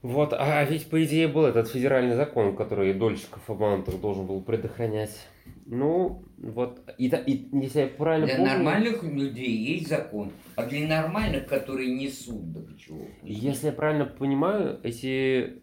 Вот, 0.03 0.33
а 0.33 0.65
ведь 0.65 0.89
по 0.89 1.05
идее 1.05 1.29
был 1.29 1.45
этот 1.45 1.69
федеральный 1.69 2.15
закон, 2.15 2.57
который 2.57 2.95
дольщиков 2.95 3.49
обманутых 3.49 4.01
должен 4.01 4.27
был 4.27 4.41
предохранять. 4.41 5.27
Ну, 5.67 6.25
вот, 6.39 6.81
и, 6.99 7.09
и 7.09 7.49
если 7.53 7.81
я 7.81 7.87
правильно 7.89 8.27
Для 8.27 8.37
помню, 8.37 8.53
нормальных 8.53 9.03
людей 9.03 9.55
есть 9.57 9.89
закон, 9.89 10.33
а 10.57 10.65
для 10.65 10.87
нормальных, 10.89 11.47
которые 11.47 11.95
несут, 11.95 12.53
да 12.53 12.61
почему? 12.61 13.07
если 13.23 13.67
я 13.67 13.73
правильно 13.73 14.07
понимаю, 14.07 14.81
эти 14.83 15.61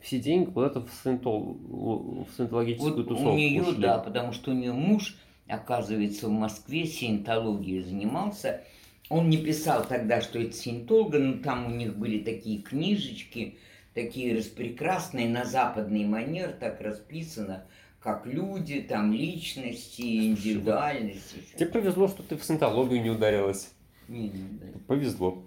все 0.00 0.18
деньги 0.20 0.50
куда-то 0.50 0.80
в, 0.80 0.90
саентол- 1.04 2.24
в 2.24 2.36
саентологическую 2.36 2.94
Вот 2.96 3.08
тусовку 3.08 3.30
у 3.30 3.36
нее, 3.36 3.62
ушли. 3.62 3.82
да, 3.82 3.98
потому 3.98 4.32
что 4.32 4.50
у 4.50 4.54
нее 4.54 4.72
муж, 4.72 5.16
оказывается, 5.48 6.28
в 6.28 6.32
Москве 6.32 6.84
сиентологией 6.86 7.82
занимался. 7.82 8.62
Он 9.08 9.30
не 9.30 9.38
писал 9.38 9.84
тогда, 9.88 10.20
что 10.20 10.38
это 10.38 10.52
сиентолога, 10.52 11.18
но 11.18 11.42
там 11.42 11.66
у 11.66 11.70
них 11.70 11.96
были 11.96 12.18
такие 12.18 12.60
книжечки, 12.60 13.56
такие 13.94 14.36
распрекрасные, 14.36 15.28
на 15.28 15.44
западный 15.44 16.04
манер 16.04 16.52
так 16.60 16.80
расписано, 16.80 17.64
как 18.00 18.26
люди, 18.26 18.80
там 18.80 19.12
личности, 19.12 20.28
индивидуальности. 20.28 21.44
Тебе 21.56 21.66
повезло, 21.66 22.08
что 22.08 22.22
ты 22.22 22.36
в 22.36 22.44
саентологию 22.44 23.02
не 23.02 23.10
ударилась. 23.10 23.72
Не, 24.06 24.28
не, 24.28 24.58
да. 24.58 24.66
Повезло. 24.86 25.42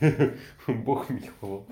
Бог 0.66 1.08
миловал. 1.10 1.66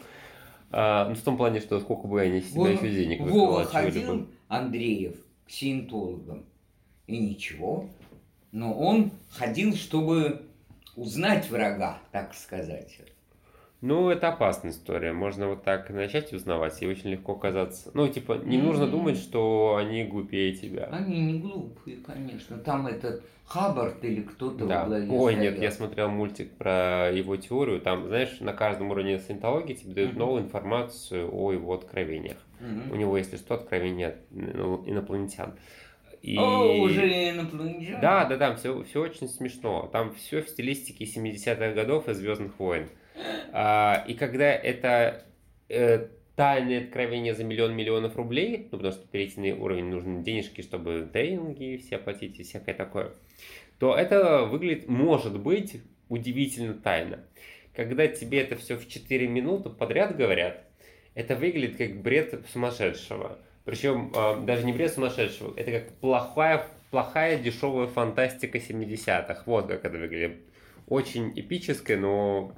А, 0.70 1.08
ну, 1.08 1.14
в 1.14 1.20
том 1.20 1.36
плане, 1.36 1.60
что 1.60 1.78
сколько 1.78 2.08
бы 2.08 2.20
они 2.20 2.40
себя 2.40 2.60
Вон 2.60 2.72
еще 2.72 2.90
денег 2.90 3.20
Вова 3.20 3.64
ходил, 3.64 4.28
Андреев, 4.48 5.16
к 5.46 5.50
сиентологам, 5.50 6.44
и 7.06 7.18
ничего. 7.18 7.88
Но 8.50 8.74
он 8.76 9.12
ходил, 9.30 9.74
чтобы 9.74 10.42
узнать 10.96 11.48
врага, 11.50 11.98
так 12.10 12.34
сказать. 12.34 12.98
Ну, 13.84 14.08
это 14.08 14.28
опасная 14.28 14.70
история. 14.70 15.12
Можно 15.12 15.48
вот 15.48 15.62
так 15.62 15.90
начать 15.90 16.32
узнавать, 16.32 16.80
и 16.80 16.86
очень 16.86 17.10
легко 17.10 17.32
оказаться. 17.32 17.90
Ну, 17.92 18.08
типа, 18.08 18.40
не 18.42 18.56
нужно 18.56 18.84
Мгм. 18.84 18.92
думать, 18.92 19.18
что 19.18 19.76
они 19.78 20.04
глупее 20.04 20.54
тебя. 20.54 20.84
Они 20.90 21.20
не 21.20 21.38
глупые, 21.38 21.98
конечно. 21.98 22.56
Там 22.56 22.86
этот 22.86 23.22
Хаббард 23.44 24.02
или 24.02 24.22
кто-то 24.22 24.64
Да. 24.64 24.84
во 24.84 24.86
главе 24.88 25.06
Ой, 25.10 25.34
нет, 25.34 25.60
я 25.60 25.70
смотрел 25.70 26.08
мультик 26.08 26.56
про 26.56 27.10
его 27.12 27.36
теорию. 27.36 27.78
Там, 27.82 28.06
знаешь, 28.06 28.40
на 28.40 28.54
каждом 28.54 28.90
уровне 28.90 29.18
саентологии 29.18 29.74
тебе 29.74 29.92
дают 29.92 30.12
Мгм. 30.12 30.18
новую 30.18 30.42
информацию 30.44 31.28
о 31.30 31.52
его 31.52 31.74
откровениях. 31.74 32.38
Мгм. 32.60 32.90
У 32.90 32.94
него, 32.94 33.18
если 33.18 33.36
что, 33.36 33.56
откровение 33.56 34.08
от 34.08 34.16
ну, 34.30 34.82
инопланетян. 34.86 35.58
И... 36.22 36.38
О, 36.38 36.84
уже 36.84 37.06
инопланетяне. 37.32 37.98
Да, 38.00 38.24
да, 38.24 38.38
да, 38.38 38.56
все, 38.56 38.82
все 38.84 39.02
очень 39.02 39.28
смешно. 39.28 39.90
Там 39.92 40.14
все 40.14 40.40
в 40.40 40.48
стилистике 40.48 41.04
70-х 41.04 41.72
годов 41.72 42.08
и 42.08 42.14
Звездных 42.14 42.58
войн. 42.58 42.88
И 43.16 44.14
когда 44.14 44.52
это 44.52 45.25
э, 45.68 46.09
тайное 46.37 46.85
откровение 46.85 47.35
за 47.35 47.44
миллион 47.44 47.75
миллионов 47.75 48.16
рублей, 48.16 48.68
ну, 48.71 48.78
потому 48.78 48.92
что 48.92 49.06
перейти 49.06 49.52
уровень 49.52 49.87
нужны 49.87 50.23
денежки, 50.23 50.62
чтобы 50.62 51.09
тренинги 51.12 51.76
все 51.76 51.97
оплатить 51.97 52.38
и 52.40 52.42
всякое 52.42 52.75
такое, 52.75 53.12
то 53.78 53.94
это 53.94 54.44
выглядит, 54.44 54.88
может 54.88 55.38
быть, 55.38 55.80
удивительно 56.09 56.75
тайно. 56.75 57.25
Когда 57.75 58.06
тебе 58.06 58.40
это 58.40 58.56
все 58.56 58.76
в 58.76 58.88
4 58.88 59.26
минуты 59.26 59.71
подряд 59.71 60.16
говорят, 60.16 60.64
это 61.14 61.37
выглядит 61.37 61.76
как 61.76 62.02
бред 62.02 62.44
сумасшедшего. 62.52 63.38
Причем 63.64 64.12
а, 64.14 64.40
даже 64.40 64.64
не 64.64 64.73
бред 64.73 64.92
сумасшедшего, 64.92 65.54
это 65.56 65.73
как 65.73 65.92
плохая, 65.94 66.66
плохая 66.90 67.38
дешевая 67.38 67.87
фантастика 67.87 68.59
70-х. 68.59 69.42
Вот 69.47 69.68
как 69.68 69.85
это 69.85 69.99
выглядит. 69.99 70.38
Очень 70.87 71.33
эпическое, 71.35 71.97
но 71.97 72.54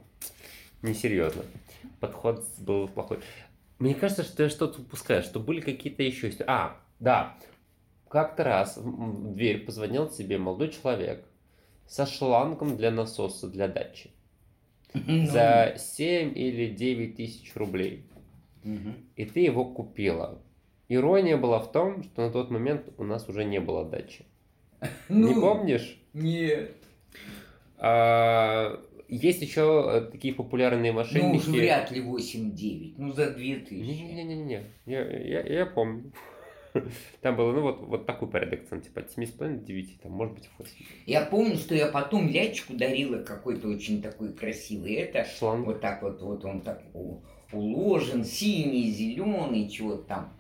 несерьезно. 0.87 1.43
Подход 2.01 2.45
был 2.59 2.89
плохой. 2.89 3.19
Мне 3.79 3.95
кажется, 3.95 4.23
что 4.23 4.43
я 4.45 4.49
что-то 4.49 4.81
упускаю, 4.81 5.23
что 5.23 5.39
были 5.41 5.61
какие-то 5.61 6.03
еще... 6.03 6.33
А, 6.47 6.77
да. 6.99 7.37
Как-то 8.09 8.45
раз 8.45 8.77
в 8.79 9.35
дверь 9.35 9.65
позвонил 9.65 10.09
тебе 10.09 10.39
молодой 10.39 10.71
человек 10.71 11.25
со 11.87 12.07
шлангом 12.07 12.77
для 12.77 12.91
насоса 12.91 13.49
для 13.49 13.69
дачи 13.69 14.11
Ну, 14.95 15.27
за 15.27 15.75
7 15.79 16.33
или 16.37 16.71
9 16.75 17.17
тысяч 17.17 17.55
рублей. 17.57 18.07
мгм. 18.65 18.95
И 19.17 19.25
ты 19.25 19.41
его 19.41 19.65
купила. 19.65 20.41
Ирония 20.89 21.37
была 21.37 21.59
в 21.59 21.73
том, 21.73 22.05
что 22.05 22.23
на 22.27 22.31
тот 22.33 22.51
момент 22.51 22.89
у 22.97 23.05
нас 23.05 23.29
уже 23.29 23.45
не 23.45 23.61
было 23.61 23.85
дачи. 23.85 24.25
Не 25.09 25.35
Ну, 25.35 25.41
помнишь? 25.41 26.01
Нет. 26.13 26.77
А, 27.79 28.81
есть 29.09 29.43
еще 29.43 29.85
э, 29.89 30.11
такие 30.11 30.35
популярные 30.35 30.93
Ну, 30.93 30.99
мошенники. 30.99 31.37
уж 31.37 31.47
вряд 31.47 31.91
ли 31.91 32.01
8-9. 32.03 32.95
Ну, 32.99 33.13
за 33.13 33.31
2000. 33.31 33.75
Не-не-не-не, 33.75 34.65
я, 34.87 35.05
я, 35.05 35.41
я 35.43 35.67
помню. 35.67 36.13
Там 37.23 37.37
было, 37.37 37.53
ну, 37.53 37.63
вот, 37.63 37.81
вот 37.81 38.07
такой 38.07 38.29
порядок 38.29 38.69
цен, 38.69 38.81
типа 38.83 39.01
от 39.01 39.17
7,5 39.17 39.59
до 39.61 39.65
9, 39.65 40.01
там, 40.03 40.13
может 40.13 40.35
быть, 40.35 40.51
8. 40.59 40.73
Я 41.07 41.23
помню, 41.25 41.57
что 41.57 41.75
я 41.75 41.87
потом 41.87 42.29
лячку 42.29 42.75
дарила 42.75 43.23
какой-то 43.23 43.69
очень 43.69 44.03
такой 44.03 44.33
красивый. 44.35 44.95
Это 44.95 45.25
Шланг. 45.25 45.67
вот 45.67 45.81
так 45.81 46.03
вот, 46.03 46.21
вот 46.21 46.45
он 46.45 46.61
так 46.61 46.83
уложен, 47.53 48.25
синий, 48.25 48.91
зеленый, 48.91 49.69
чего-то 49.69 50.03
там. 50.03 50.33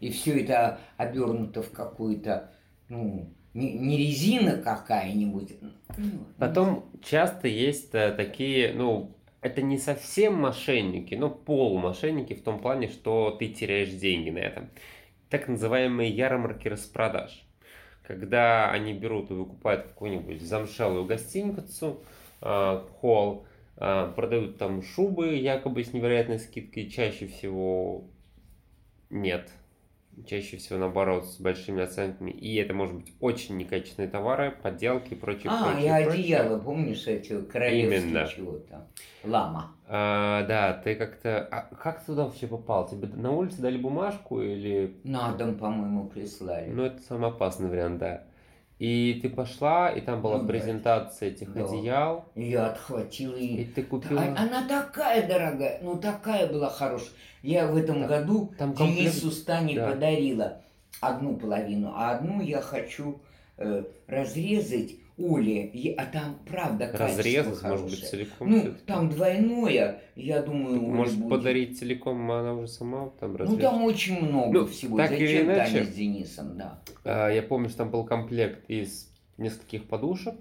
И 0.00 0.10
все 0.10 0.40
это 0.42 0.80
обернуто 0.96 1.62
в 1.62 1.70
какую-то, 1.70 2.52
ну, 2.88 3.32
не, 3.54 3.72
не 3.72 3.96
резина 3.96 4.58
какая-нибудь. 4.58 5.54
ну, 5.96 6.26
Потом 6.38 6.84
часто 7.02 7.48
есть 7.48 7.94
э, 7.94 8.12
такие, 8.12 8.72
ну, 8.74 9.16
это 9.40 9.62
не 9.62 9.78
совсем 9.78 10.34
мошенники, 10.34 11.14
но 11.14 11.30
полумошенники 11.30 12.34
в 12.34 12.42
том 12.42 12.58
плане, 12.58 12.88
что 12.88 13.30
ты 13.30 13.48
теряешь 13.48 13.90
деньги 13.90 14.30
на 14.30 14.38
этом. 14.38 14.70
Так 15.30 15.48
называемые 15.48 16.10
ярмарки 16.10 16.68
распродаж. 16.68 17.46
Когда 18.02 18.70
они 18.70 18.92
берут 18.92 19.30
и 19.30 19.34
выкупают 19.34 19.86
какую-нибудь 19.86 20.42
замшелую 20.42 21.06
гостиницу, 21.06 22.02
э, 22.42 22.80
холл, 23.00 23.46
э, 23.76 24.12
продают 24.16 24.58
там 24.58 24.82
шубы 24.82 25.36
якобы 25.36 25.84
с 25.84 25.92
невероятной 25.92 26.40
скидкой, 26.40 26.90
чаще 26.90 27.28
всего 27.28 28.04
нет. 29.10 29.48
Чаще 30.26 30.56
всего 30.56 30.78
наоборот 30.78 31.26
с 31.26 31.40
большими 31.40 31.82
оценками. 31.82 32.30
И 32.30 32.54
это 32.56 32.72
может 32.72 32.94
быть 32.94 33.12
очень 33.20 33.56
некачественные 33.56 34.08
товары, 34.10 34.52
подделки 34.62 35.14
и 35.14 35.16
прочее, 35.16 35.50
А, 35.52 35.64
прочее, 35.72 36.00
и 36.00 36.04
прочее. 36.04 36.36
одеяло, 36.38 36.58
помнишь, 36.58 37.06
эти 37.06 37.40
королевские 37.42 38.28
чего-то? 38.28 38.86
Лама. 39.24 39.72
А, 39.86 40.44
да, 40.46 40.72
ты 40.72 40.94
как-то... 40.94 41.40
А 41.50 41.74
как 41.74 42.00
ты 42.00 42.06
туда 42.06 42.24
вообще 42.24 42.46
попал? 42.46 42.88
Тебе 42.88 43.08
на 43.08 43.32
улице 43.32 43.60
дали 43.60 43.76
бумажку 43.76 44.40
или... 44.40 44.96
На 45.04 45.32
дом, 45.32 45.56
по-моему, 45.56 46.08
прислали. 46.08 46.70
Ну, 46.70 46.84
это 46.84 47.02
самый 47.02 47.30
опасный 47.30 47.68
вариант, 47.68 47.98
да. 47.98 48.24
И 48.80 49.20
ты 49.22 49.28
пошла, 49.30 49.88
и 49.90 50.00
там 50.00 50.20
была 50.20 50.38
Ну, 50.38 50.42
да. 50.42 50.48
презентация 50.48 51.28
этих 51.30 51.52
Да. 51.52 51.64
одеял, 51.64 52.24
я 52.34 52.66
отхватила 52.66 53.36
и... 53.36 53.62
и 53.62 53.64
ты 53.64 53.84
купила... 53.84 54.20
А- 54.20 54.42
Она 54.42 54.66
такая 54.66 55.26
дорогая, 55.28 55.78
ну 55.82 55.96
такая 55.96 56.48
была 56.48 56.68
хорошая. 56.68 57.10
Я 57.42 57.66
в 57.68 57.76
этом 57.76 58.00
Там- 58.00 58.08
году 58.08 58.52
там 58.58 58.74
комплект- 58.74 58.98
Денису 59.12 59.30
Стане 59.30 59.76
да. 59.76 59.90
подарила 59.90 60.60
одну 61.00 61.36
половину, 61.36 61.92
а 61.94 62.12
одну 62.16 62.40
я 62.42 62.60
хочу 62.60 63.20
э, 63.58 63.84
разрезать. 64.08 64.96
Оли, 65.16 65.94
а 65.96 66.06
там 66.06 66.38
правда 66.44 66.88
качество 66.88 67.06
Разрезать, 67.18 67.62
может 67.62 67.84
быть, 67.84 67.94
хорошее. 68.00 68.06
целиком 68.08 68.50
Ну, 68.50 68.60
всё-таки? 68.60 68.84
там 68.84 69.08
двойное, 69.10 70.02
я 70.16 70.42
думаю, 70.42 70.82
Оле 70.82 70.92
Может, 70.92 71.18
будет. 71.18 71.30
подарить 71.30 71.78
целиком, 71.78 72.30
а 72.32 72.40
она 72.40 72.54
уже 72.54 72.66
сама 72.68 73.10
там 73.20 73.32
Ну, 73.32 73.36
разрежет? 73.38 73.62
там 73.62 73.82
очень 73.84 74.20
много 74.20 74.60
Ну, 74.60 74.66
всего. 74.66 74.96
так 74.96 75.12
или 75.12 75.26
Зачем 75.26 75.46
иначе- 75.46 75.72
Таня 75.72 75.84
с 75.84 75.88
Денисом, 75.94 76.56
да. 76.58 76.80
А, 77.04 77.28
Я 77.30 77.42
помню, 77.42 77.68
что 77.68 77.78
там 77.78 77.90
был 77.90 78.04
комплект 78.04 78.68
из 78.68 79.08
нескольких 79.38 79.84
подушек, 79.84 80.34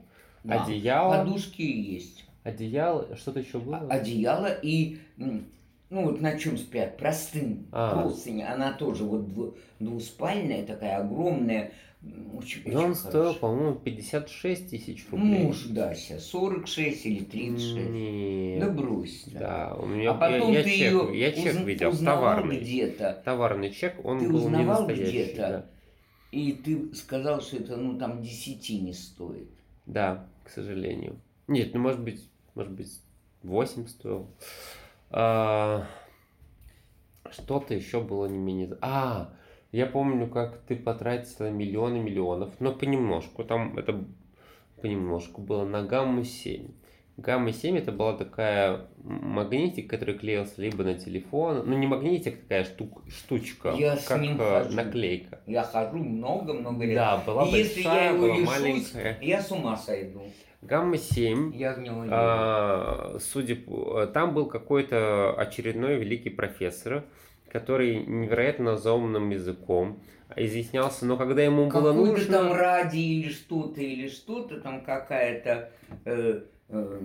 Да. 0.43 0.63
одеяло, 0.63 1.19
Подушки 1.19 1.61
есть. 1.61 2.25
одеяло, 2.43 3.15
что-то 3.15 3.41
еще 3.41 3.59
было? 3.59 3.77
А- 3.77 3.93
Одеяло 3.93 4.47
и, 4.63 4.97
ну 5.17 5.43
вот 5.91 6.19
на 6.19 6.39
чем 6.39 6.57
спят, 6.57 6.97
простынь, 6.97 7.67
А. 7.71 7.93
простынь, 8.01 8.41
она 8.41 8.73
тоже 8.73 9.03
вот 9.03 9.27
дву- 9.27 9.55
двуспальная 9.79 10.65
такая, 10.65 10.97
огромная, 10.97 11.71
очень, 12.37 12.61
И 12.65 12.75
он 12.75 12.95
стоил, 12.95 13.33
по-моему, 13.35 13.75
56 13.75 14.69
тысяч 14.69 15.05
рублей. 15.11 15.43
Муж, 15.45 15.63
Дася, 15.67 16.19
46 16.19 17.05
или 17.05 17.23
36. 17.23 17.89
Нет. 17.89 18.59
Да 18.59 18.69
брось. 18.69 19.23
Да, 19.27 19.75
у 19.79 19.85
меня 19.85 20.11
А 20.11 20.13
потом 20.15 20.51
я, 20.51 20.57
я 20.59 20.63
ты 20.63 20.69
чек, 20.69 20.79
ее 20.79 21.19
я 21.19 21.31
чек 21.31 21.55
видел, 21.65 21.89
узнавал 21.91 22.21
товарный. 22.35 22.59
где-то, 22.59 23.21
Товарный 23.23 23.71
чек, 23.71 24.03
он 24.05 24.19
Ты 24.19 24.29
был 24.29 24.49
не 24.49 24.63
настоящий. 24.63 25.03
где-то? 25.11 25.37
Да. 25.37 25.65
и 26.31 26.51
ты 26.53 26.93
сказал, 26.95 27.41
что 27.41 27.57
это, 27.57 27.77
ну, 27.77 27.97
там, 27.97 28.21
10 28.21 28.81
не 28.81 28.93
стоит. 28.93 29.49
Да, 29.85 30.27
к 30.43 30.49
сожалению. 30.49 31.19
Нет, 31.47 31.73
ну 31.73 31.79
может 31.79 32.01
быть, 32.01 32.27
может 32.55 32.71
быть, 32.73 32.89
8 33.43 33.87
стоил. 33.87 34.27
А, 35.11 35.85
Что-то 37.31 37.73
еще 37.73 38.01
было 38.01 38.25
не 38.25 38.37
менее... 38.37 38.77
А, 38.81 39.33
я 39.73 39.87
помню, 39.87 40.27
как 40.27 40.59
ты 40.67 40.75
потратила 40.75 41.49
миллионы 41.49 41.99
миллионов, 41.99 42.51
но 42.59 42.71
понемножку. 42.71 43.43
Там 43.43 43.77
это 43.77 44.05
понемножку 44.81 45.41
было 45.41 45.65
на 45.65 45.83
гамму 45.83 46.23
7. 46.23 46.67
Гамма 47.17 47.51
7 47.51 47.77
это 47.77 47.91
была 47.91 48.13
такая 48.13 48.87
магнитик, 49.03 49.89
который 49.89 50.17
клеился 50.17 50.61
либо 50.61 50.83
на 50.83 50.95
телефон, 50.95 51.63
ну 51.65 51.77
не 51.77 51.85
магнитик, 51.85 52.41
такая 52.41 52.63
штук, 52.63 53.03
штучка, 53.07 53.73
Я 53.77 53.97
с 53.97 54.05
как 54.05 54.21
ним 54.21 54.41
э, 54.41 54.63
хожу. 54.63 54.75
наклейка. 54.75 55.39
Я 55.45 55.63
хожу 55.63 55.97
много-много 55.97 56.85
лет. 56.85 56.95
Да, 56.95 57.17
была 57.17 57.45
И 57.47 57.51
если 57.51 57.81
я 57.81 57.89
большая, 57.89 58.13
его 58.13 58.21
была 58.21 58.35
лишусь, 58.35 58.47
маленькая. 58.47 59.17
Я 59.21 59.41
с 59.41 59.51
ума 59.51 59.77
сойду. 59.77 60.23
Гамма 60.63 60.97
7 60.97 61.55
Я 61.55 61.73
в 61.73 61.79
него 61.79 62.03
не. 62.03 62.09
А, 62.11 63.17
судя 63.19 63.55
по... 63.57 64.07
Там 64.07 64.33
был 64.33 64.45
какой-то 64.47 65.33
очередной 65.37 65.97
великий 65.97 66.29
профессор, 66.29 67.03
который 67.53 68.03
невероятно 68.03 68.75
заумным 68.77 69.29
языком 69.29 70.01
изъяснялся, 70.35 71.05
но 71.05 71.15
когда 71.15 71.43
ему 71.43 71.69
было 71.69 71.93
нужно... 71.93 72.39
там 72.39 72.51
ради 72.51 72.97
или 72.97 73.29
что-то, 73.29 73.79
или 73.79 74.09
что-то 74.09 74.59
там 74.59 74.83
какая-то... 74.83 75.71
э, 76.05 76.41
э, 76.69 76.99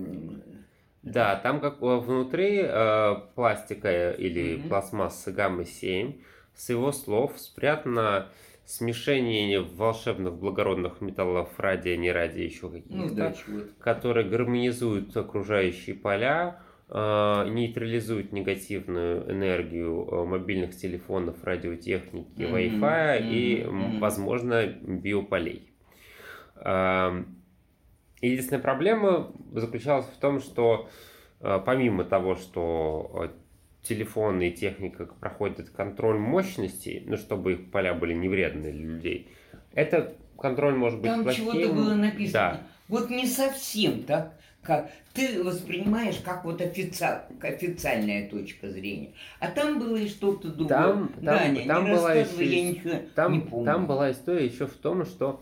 Да, 1.03 1.35
там 1.35 1.61
как 1.61 1.81
э, 1.81 1.85
внутри 1.97 2.61
э, 2.63 3.15
пластика 3.35 4.11
или 4.11 4.57
Мгм. 4.57 4.69
пластмассы 4.69 5.31
гамма-7, 5.31 6.19
с 6.55 6.69
его 6.69 6.91
слов, 6.91 7.33
спрятано 7.37 8.27
смешение 8.65 9.61
волшебных 9.61 10.33
благородных 10.33 10.99
металлов 11.01 11.49
радия, 11.57 11.97
не 11.97 12.11
радия, 12.11 12.45
еще 12.45 12.69
каких-то. 12.69 12.95
ну 12.95 13.09
да, 13.13 13.33
которые 13.79 14.27
гармонизуют 14.27 15.15
окружающие 15.15 15.95
поля, 15.95 16.61
э, 16.89 17.49
нейтрализуют 17.49 18.31
негативную 18.33 19.31
энергию 19.31 20.07
э, 20.11 20.25
мобильных 20.25 20.75
телефонов, 20.75 21.43
радиотехники, 21.43 22.41
Wi-Fi 22.41 23.27
и, 23.29 23.61
м, 23.63 23.75
мгм. 23.77 23.99
возможно, 23.99 24.65
биополей. 24.67 25.71
Эм, 26.57 27.35
Единственная 28.21 28.61
проблема 28.61 29.31
заключалась 29.53 30.05
в 30.05 30.17
том, 30.19 30.41
что 30.41 30.89
э, 31.39 31.59
помимо 31.65 32.03
того, 32.03 32.35
что 32.35 33.31
телефоны 33.81 34.49
и 34.49 34.51
техника 34.51 35.05
проходят 35.05 35.69
контроль 35.69 36.17
мощности, 36.17 37.01
ну, 37.05 37.15
чтобы 37.15 37.53
их 37.53 37.71
поля 37.71 37.93
были 37.93 38.13
не 38.13 38.27
вредны 38.27 38.71
для 38.71 38.71
людей, 38.71 39.31
это 39.73 40.15
контроль 40.37 40.75
может 40.75 40.99
быть 40.99 41.11
Там 41.11 41.23
плохим. 41.23 41.45
чего-то 41.45 41.73
было 41.73 41.93
написано. 41.95 42.33
Да, 42.33 42.67
Вот 42.89 43.09
не 43.09 43.25
совсем 43.25 44.03
так, 44.03 44.37
как 44.61 44.91
ты 45.13 45.41
воспринимаешь 45.43 46.19
как 46.23 46.43
вот 46.45 46.61
офици- 46.61 47.21
официальная 47.41 48.29
точка 48.29 48.69
зрения. 48.69 49.11
А 49.39 49.49
там 49.49 49.79
было 49.79 49.95
и 49.95 50.07
что-то 50.07 50.49
другое. 50.49 50.67
Там- 50.67 51.07
там- 51.13 51.23
Даня, 51.23 51.65
там 51.67 51.85
не 51.85 51.91
была 51.95 52.13
еще 52.13 52.45
я 52.45 52.69
ничего 52.69 52.93
Там, 53.15 53.33
не 53.33 53.39
помню. 53.39 53.65
там 53.65 53.87
была 53.87 54.11
история 54.11 54.45
еще 54.45 54.67
в 54.67 54.73
том, 54.73 55.05
что 55.05 55.41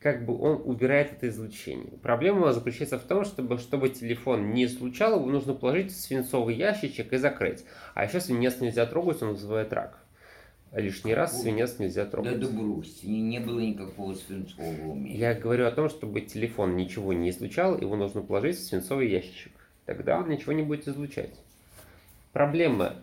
как 0.00 0.24
бы 0.24 0.38
он 0.40 0.62
убирает 0.64 1.12
это 1.12 1.28
излучение. 1.28 1.92
Проблема 2.02 2.52
заключается 2.52 2.98
в 2.98 3.02
том, 3.02 3.24
чтобы, 3.24 3.58
чтобы 3.58 3.90
телефон 3.90 4.52
не 4.52 4.64
излучал, 4.64 5.16
его 5.20 5.30
нужно 5.30 5.52
положить 5.54 5.92
в 5.92 6.00
свинцовый 6.00 6.54
ящичек 6.54 7.12
и 7.12 7.18
закрыть. 7.18 7.64
А 7.94 8.04
еще 8.06 8.20
свинец 8.20 8.60
нельзя 8.60 8.86
трогать, 8.86 9.22
он 9.22 9.32
вызывает 9.32 9.72
рак. 9.74 9.99
Лишний 10.72 11.14
раз 11.14 11.40
свинец 11.42 11.78
нельзя 11.80 12.04
Да 12.04 12.10
трогать. 12.10 12.38
да 12.40 12.46
брось, 12.46 13.02
не, 13.02 13.40
было 13.40 13.58
никакого 13.58 14.14
свинцового 14.14 14.92
умения. 14.92 15.16
Я 15.16 15.34
говорю 15.34 15.66
о 15.66 15.72
том, 15.72 15.88
чтобы 15.88 16.20
телефон 16.20 16.76
ничего 16.76 17.12
не 17.12 17.30
излучал, 17.30 17.76
его 17.80 17.96
нужно 17.96 18.22
положить 18.22 18.56
в 18.56 18.62
свинцовый 18.64 19.10
ящичек. 19.10 19.52
Тогда 19.84 20.18
он 20.18 20.28
ничего 20.28 20.52
не 20.52 20.62
будет 20.62 20.86
излучать. 20.86 21.34
Проблема 22.32 22.94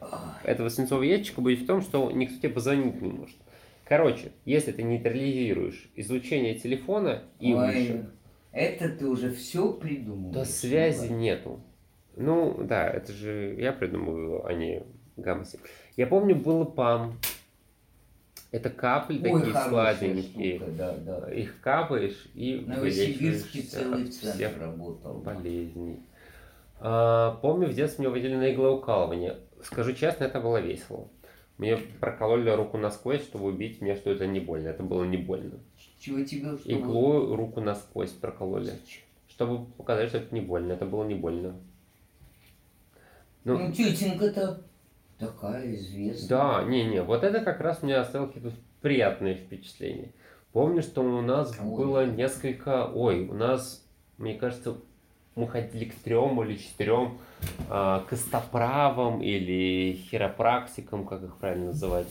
этого 0.46 0.70
свинцового 0.70 1.04
ящика 1.04 1.42
будет 1.42 1.60
в 1.60 1.66
том, 1.66 1.82
что 1.82 2.10
никто 2.12 2.38
тебе 2.38 2.50
позвонить 2.50 3.02
не 3.02 3.10
может. 3.10 3.36
Короче, 3.84 4.32
если 4.46 4.72
ты 4.72 4.84
нейтрализируешь 4.84 5.90
излучение 5.96 6.56
телефона 6.56 7.24
и 7.42 7.54
ой, 7.54 7.68
выше, 7.68 8.10
Это 8.54 8.90
ты 8.90 9.08
уже 9.08 9.32
все 9.34 9.74
придумал. 9.74 10.32
то 10.32 10.46
связи 10.46 11.12
нету. 11.12 11.60
Ну, 12.16 12.58
да, 12.64 12.90
это 12.90 13.12
же 13.12 13.56
я 13.60 13.74
придумываю, 13.74 14.46
а 14.46 14.54
не 14.54 14.84
гамма-7. 15.18 15.60
Я 15.98 16.08
помню, 16.08 16.36
был 16.36 16.66
ПАМ. 16.66 17.18
Это 18.52 18.70
капли 18.70 19.20
Ой, 19.30 19.42
такие 19.42 19.54
сладенькие. 19.70 20.58
штука, 20.60 20.72
да, 20.72 20.96
да. 20.98 21.32
Их 21.34 21.60
капаешь 21.60 22.28
и 22.34 22.64
Новосибирский 22.66 23.62
целый 23.64 24.06
от 24.06 24.14
центр 24.14 24.36
всех 24.36 24.58
работал. 24.62 25.16
болезней. 25.16 26.00
А, 26.80 27.32
помню, 27.42 27.68
в 27.68 27.74
детстве 27.74 28.04
меня 28.04 28.12
водили 28.12 28.36
на 28.36 28.54
иглоукалывание. 28.54 29.38
Скажу 29.64 29.94
честно, 29.94 30.26
это 30.26 30.40
было 30.40 30.58
весело. 30.62 31.10
Мне 31.58 31.78
прокололи 32.00 32.50
руку 32.52 32.78
насквозь, 32.78 33.24
чтобы 33.24 33.46
убить 33.48 33.82
меня, 33.82 33.96
что 33.96 34.12
это 34.12 34.28
не 34.28 34.40
больно. 34.40 34.70
Это 34.70 34.84
было 34.84 35.04
не 35.04 35.18
больно. 35.18 35.60
Чего 36.00 36.24
тебе 36.24 36.56
что 36.58 36.72
Иглу 36.72 37.36
руку 37.36 37.60
насквозь 37.62 38.12
прокололи. 38.12 38.74
Чтобы 39.28 39.66
показать, 39.66 40.10
что 40.10 40.20
это 40.20 40.34
не 40.34 40.42
больно. 40.42 40.74
Это 40.74 40.86
было 40.86 41.04
не 41.04 41.16
больно. 41.16 41.56
Ну, 43.44 43.58
Ну, 43.58 43.72
тетенька-то 43.72 44.62
такая 45.20 45.74
известная. 45.76 46.30
да, 46.30 46.64
не-не, 46.64 47.04
вот 47.04 47.24
это 47.24 47.40
как 47.42 47.60
раз 47.62 47.82
мне 47.84 47.96
оставило 47.96 48.28
какие-то 48.28 48.52
приятные 48.82 49.36
впечатления. 49.36 50.12
Помню, 50.54 50.82
что 50.82 51.02
у 51.02 51.22
нас 51.22 51.56
Ой. 51.62 51.76
было 51.78 52.06
несколько... 52.06 52.86
Ой, 52.94 53.28
у 53.28 53.34
нас, 53.34 53.86
мне 54.18 54.34
кажется, 54.36 54.76
мы 55.36 55.48
ходили 55.48 55.86
к 55.86 55.96
трем 55.96 56.42
или 56.44 56.56
четырем 56.58 57.18
а, 57.70 58.04
костоправам 58.10 59.22
или 59.22 59.94
хиропрактикам, 60.10 61.06
как 61.06 61.24
их 61.24 61.38
правильно 61.38 61.68
называть. 61.68 62.08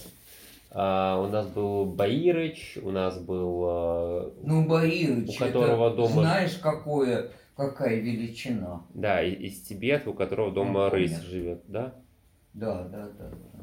А, 0.71 1.21
у 1.21 1.29
нас 1.31 1.47
был 1.49 1.87
Баирыч, 1.87 2.79
у 2.83 2.91
нас 2.91 3.19
был... 3.19 3.65
а, 3.67 4.33
Ну, 4.43 4.67
Борисович, 4.67 5.35
У 5.35 5.39
которого 5.45 5.89
это, 5.89 5.97
дома- 5.97 6.23
знаешь, 6.23 6.57
какое, 6.63 7.31
какая 7.57 7.97
величина. 8.01 8.83
да, 8.95 9.23
из 9.25 9.61
Тибета, 9.63 10.11
у 10.11 10.15
которого 10.15 10.53
дома 10.53 10.85
Ну, 10.85 10.91
рысь 10.91 11.19
живет, 11.21 11.63
да? 11.67 11.95
Да, 12.57 12.85
да, 12.85 13.09
да. 13.19 13.31
да. 13.31 13.57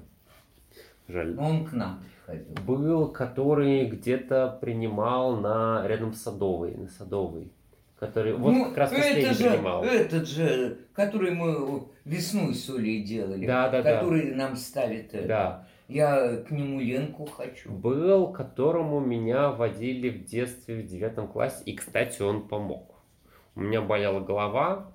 Жаль. 1.08 1.34
Но 1.34 1.49
он 1.49 1.65
к 1.65 1.73
нам 1.73 1.99
приходил. 2.25 2.56
Был, 2.65 3.08
который 3.10 3.86
где-то 3.88 4.58
принимал 4.62 5.36
на 5.38 5.86
рядом 5.88 6.13
с 6.13 6.21
Садовой, 6.21 6.75
на 6.75 6.88
Садовой. 6.88 7.51
Который 7.99 8.34
вот 8.34 8.51
ну, 8.51 8.65
как 8.65 8.77
раз 8.77 8.91
это 8.91 9.34
же, 9.34 9.49
принимал. 9.49 9.84
этот 9.84 10.27
же, 10.27 10.77
который 10.93 11.32
мы 11.32 11.88
весной 12.06 12.53
с 12.53 12.69
Олей 12.69 13.01
делали. 13.01 13.47
Да, 13.47 13.69
да, 13.69 13.82
да. 13.82 13.95
который 13.95 14.36
нам 14.36 14.56
ставит. 14.56 15.12
Да. 15.27 15.65
Я 15.88 16.38
к 16.38 16.51
нему 16.51 16.79
Ленку 16.79 17.25
хочу. 17.25 17.71
Был, 17.71 18.27
которому 18.27 18.99
меня 18.99 19.51
водили 19.51 20.10
в 20.10 20.25
детстве 20.25 20.82
в 20.82 20.86
девятом 20.86 21.27
классе, 21.27 21.63
и, 21.65 21.75
кстати, 21.75 22.21
он 22.21 22.47
помог. 22.47 22.93
У 23.56 23.62
меня 23.62 23.82
болела 23.82 24.19
голова. 24.19 24.91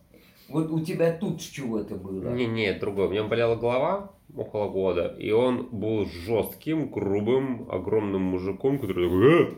Вот 0.49 0.71
у 0.71 0.81
тебя 0.81 1.17
тут 1.17 1.43
с 1.43 1.45
чего-то 1.45 1.97
было. 1.97 2.31
Не, 2.31 2.47
не, 2.47 2.73
другой. 2.73 3.09
У 3.09 3.11
меня 3.11 3.25
болела 3.25 3.57
голова 3.57 4.13
около 4.35 4.69
года, 4.69 5.15
и 5.19 5.31
он 5.31 5.69
был 5.71 6.07
жестким, 6.07 6.91
грубым, 6.91 7.71
огромным 7.71 8.23
мужиком, 8.23 8.79
который 8.79 9.09
такой, 9.09 9.43
«Э!» 9.43 9.55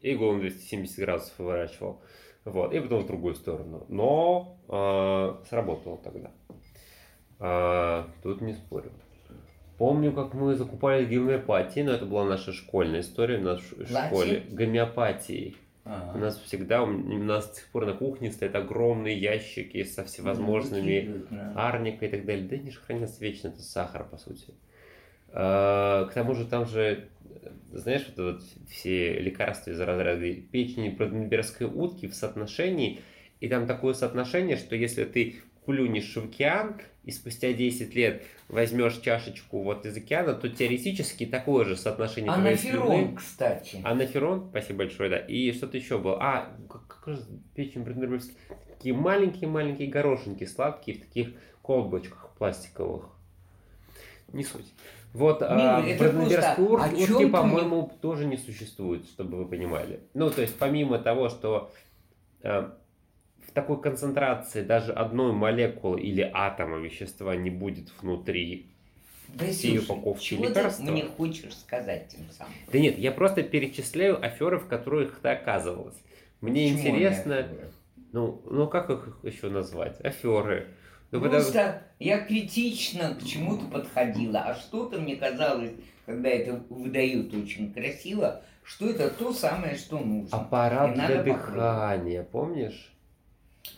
и 0.00 0.14
голову 0.14 0.34
на 0.34 0.40
270 0.42 0.98
градусов 0.98 1.38
выворачивал. 1.38 2.00
Вот, 2.44 2.72
и 2.72 2.80
потом 2.80 3.02
в 3.02 3.06
другую 3.06 3.34
сторону. 3.34 3.84
Но 3.88 4.58
э, 4.68 5.48
сработало 5.48 5.98
тогда. 5.98 6.30
А, 7.40 8.08
тут 8.22 8.40
не 8.40 8.54
спорю. 8.54 8.90
Помню, 9.76 10.12
как 10.12 10.34
мы 10.34 10.56
закупались 10.56 11.08
гомеопатией, 11.08 11.86
но 11.86 11.92
это 11.92 12.04
была 12.04 12.24
наша 12.24 12.52
школьная 12.52 13.00
история 13.00 13.38
в 13.38 13.42
нашей 13.42 13.86
Платье? 13.86 14.06
школе. 14.08 14.44
Гомеопатией. 14.50 15.56
А. 15.88 16.12
У 16.14 16.18
нас 16.18 16.38
всегда, 16.38 16.82
у 16.82 16.86
нас 16.86 17.48
до 17.48 17.54
сих 17.56 17.68
пор 17.68 17.86
на 17.86 17.94
кухне 17.94 18.30
стоят 18.30 18.54
огромные 18.54 19.16
ящики 19.18 19.82
со 19.84 20.04
всевозможными 20.04 21.24
да. 21.30 21.52
арника 21.56 22.04
и 22.04 22.08
так 22.10 22.26
далее. 22.26 22.46
Да 22.46 22.56
они 22.56 22.70
же 22.70 22.78
хранятся 22.78 23.24
вечно, 23.24 23.48
это 23.48 23.62
сахар, 23.62 24.04
по 24.04 24.18
сути. 24.18 24.54
А, 25.30 26.04
К 26.04 26.12
тому 26.12 26.34
же 26.34 26.46
там 26.46 26.66
же, 26.66 27.08
э, 27.24 27.50
знаешь, 27.72 28.06
вот, 28.14 28.34
вот 28.34 28.42
все 28.68 29.18
лекарства 29.18 29.70
из 29.70 29.80
разряда 29.80 30.34
печени 30.34 30.90
броденбергской 30.90 31.66
утки 31.66 32.06
в 32.06 32.14
соотношении, 32.14 33.00
и 33.40 33.48
там 33.48 33.66
такое 33.66 33.94
соотношение, 33.94 34.56
что 34.56 34.76
если 34.76 35.04
ты 35.04 35.36
плюнешь 35.68 36.16
в 36.16 36.24
океан, 36.24 36.80
и 37.04 37.10
спустя 37.10 37.52
10 37.52 37.94
лет 37.94 38.22
возьмешь 38.48 38.96
чашечку 39.00 39.62
вот 39.62 39.84
из 39.84 39.94
океана, 39.98 40.32
то 40.32 40.48
теоретически 40.48 41.26
такое 41.26 41.66
же 41.66 41.76
соотношение 41.76 42.32
твоей 42.32 42.56
слюны. 42.56 42.78
Анаферон, 42.78 43.16
кстати. 43.16 43.80
Анаферон, 43.84 44.48
спасибо 44.48 44.78
большое, 44.78 45.10
да. 45.10 45.18
И 45.18 45.52
что-то 45.52 45.76
еще 45.76 45.98
было. 45.98 46.16
А, 46.22 46.56
как, 46.70 46.86
как 46.86 47.16
же 47.16 47.22
печень 47.54 47.82
Бранденбургский? 47.82 48.34
Такие 48.70 48.94
маленькие-маленькие 48.94 49.88
горошинки 49.88 50.46
сладкие 50.46 50.96
в 50.96 51.00
таких 51.00 51.32
колбочках 51.60 52.30
пластиковых. 52.38 53.10
Не 54.32 54.44
суть. 54.44 54.72
Вот, 55.12 55.42
а, 55.42 55.82
Милый, 55.82 55.96
о 55.98 56.60
утки, 56.62 57.06
чём 57.06 57.18
ты 57.18 57.28
по-моему, 57.28 57.92
тоже 58.00 58.24
не 58.24 58.38
существует, 58.38 59.04
чтобы 59.04 59.36
вы 59.36 59.44
понимали. 59.46 60.00
Ну, 60.14 60.30
то 60.30 60.40
есть, 60.40 60.56
помимо 60.58 60.98
того, 60.98 61.28
что 61.28 61.70
а, 62.42 62.74
в 63.48 63.52
такой 63.52 63.80
концентрации 63.80 64.62
даже 64.62 64.92
одной 64.92 65.32
молекулы 65.32 66.00
или 66.00 66.28
атома 66.32 66.78
вещества 66.78 67.34
не 67.34 67.50
будет 67.50 67.90
внутри 68.00 68.66
Да, 69.28 69.46
всей 69.46 69.78
слушай, 69.78 69.84
упаковки 69.92 70.24
чего 70.24 70.44
лекарства. 70.46 70.86
ты 70.86 70.92
мне 70.92 71.04
хочешь 71.04 71.54
сказать 71.56 72.08
тем 72.08 72.20
самым? 72.30 72.52
Да 72.72 72.78
нет, 72.78 72.98
я 72.98 73.10
просто 73.10 73.42
перечисляю 73.42 74.22
аферы, 74.24 74.58
в 74.58 74.66
которых 74.68 75.18
ты 75.20 75.28
оказывалась. 75.30 75.96
Мне 76.40 76.72
Почему 76.74 76.90
интересно, 76.96 77.48
ну, 78.12 78.42
ну 78.48 78.68
как 78.68 78.90
их 78.90 79.18
еще 79.22 79.48
назвать? 79.48 80.00
Аферы. 80.02 80.68
Ну, 81.10 81.20
потому- 81.20 81.40
Просто 81.42 81.82
я 81.98 82.18
критично 82.20 83.14
к 83.14 83.24
чему-то 83.24 83.64
подходила, 83.66 84.40
а 84.40 84.54
что-то 84.54 85.00
мне 85.00 85.16
казалось, 85.16 85.72
когда 86.04 86.28
это 86.28 86.62
выдают 86.68 87.32
очень 87.34 87.72
красиво, 87.72 88.42
что 88.62 88.90
это 88.90 89.08
то 89.08 89.32
самое, 89.32 89.74
что 89.74 89.98
нужно. 89.98 90.36
Аппарат 90.36 90.90
И 90.90 90.94
для 90.94 91.02
попробовать. 91.16 91.24
дыхания, 91.46 92.22
помнишь? 92.22 92.92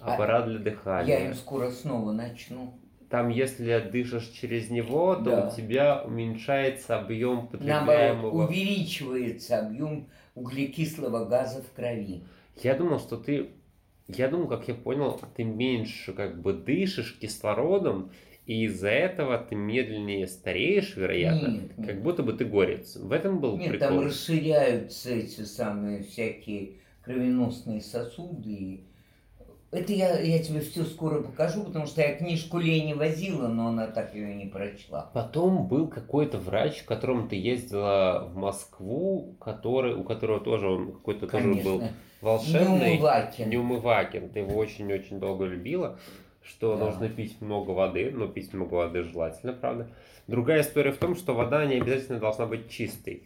А- 0.01 0.15
Аппарат 0.15 0.47
для 0.47 0.59
Я 0.59 0.61
дыхания. 0.61 1.27
им 1.27 1.35
скоро 1.35 1.71
снова 1.71 2.13
начну. 2.13 2.75
Там, 3.09 3.29
если 3.29 3.81
дышишь 3.91 4.29
через 4.29 4.71
него, 4.71 5.17
то 5.17 5.23
Да. 5.25 5.49
у 5.49 5.57
тебя 5.57 6.03
уменьшается 6.05 6.99
объем 6.99 7.49
Наоборот, 7.53 7.87
потребляемого. 7.87 8.45
увеличивается 8.47 9.59
объем 9.67 10.09
углекислого 10.37 11.25
газа 11.25 11.63
в 11.63 11.73
крови. 11.75 12.23
Я 12.63 12.75
думал, 12.75 12.99
что 13.01 13.17
ты... 13.17 13.51
Я 14.07 14.29
думал, 14.29 14.49
как 14.49 14.67
я 14.69 14.75
понял, 14.75 15.21
ты 15.37 15.45
меньше 15.45 16.13
как 16.13 16.41
бы 16.41 16.53
дышишь 16.53 17.17
кислородом, 17.21 18.11
и 18.47 18.65
из-за 18.65 18.89
этого 18.91 19.39
ты 19.39 19.55
медленнее 19.55 20.27
стареешь, 20.27 20.97
вероятно. 20.97 21.47
Нет, 21.49 21.79
нет. 21.79 21.87
Как 21.87 22.03
будто 22.03 22.23
бы 22.25 22.33
ты 22.33 22.45
горец. 22.45 22.97
В 22.97 23.13
этом 23.13 23.39
был 23.41 23.57
Нет, 23.57 23.71
прикол. 23.71 23.89
там 23.89 24.01
расширяются 24.01 25.11
эти 25.11 25.43
самые 25.43 26.03
всякие 26.03 26.79
кровеносные 27.03 27.81
сосуды. 27.81 28.51
и 28.53 28.85
Это 29.73 29.93
я, 29.93 30.19
я 30.19 30.43
тебе 30.43 30.61
все 30.61 30.85
скоро 30.85 31.23
покажу, 31.23 31.63
потому 31.63 31.87
что 31.87 32.01
я 32.01 32.15
книжку 32.17 32.59
Лени 32.59 32.93
возила, 32.93 33.47
но 33.47 33.69
она 33.69 33.87
так 33.87 34.15
ее 34.15 34.35
не 34.35 34.47
прочла. 34.47 35.11
Потом 35.15 35.69
был 35.69 35.87
какой-то 35.87 36.39
врач, 36.39 36.83
к 36.83 36.87
которому 36.87 37.29
ты 37.29 37.37
ездила 37.37 38.29
в 38.33 38.37
Москву, 38.37 39.37
который, 39.41 39.95
у 39.95 40.03
которого 40.03 40.41
тоже 40.41 40.69
он 40.69 40.93
какой-то 40.93 41.29
тоже 41.29 41.55
был 41.63 41.83
волшебный. 42.21 42.97
Неумывакин. 42.97 43.49
Неумывакин. 43.49 44.29
Ты 44.31 44.41
его 44.41 44.59
очень-очень 44.59 45.21
долго 45.21 45.45
любила, 45.45 46.01
что 46.43 46.77
Да. 46.77 46.87
нужно 46.87 47.09
пить 47.09 47.41
много 47.41 47.71
воды, 47.71 48.11
но 48.11 48.27
пить 48.27 48.53
много 48.53 48.75
воды 48.75 49.05
желательно, 49.05 49.53
правда. 49.53 49.89
Другая 50.27 50.63
история 50.63 50.91
в 50.91 50.99
том, 50.99 51.15
что 51.15 51.33
вода 51.33 51.65
не 51.65 51.77
обязательно 51.77 52.19
должна 52.19 52.47
быть 52.47 52.69
чистой. 52.71 53.23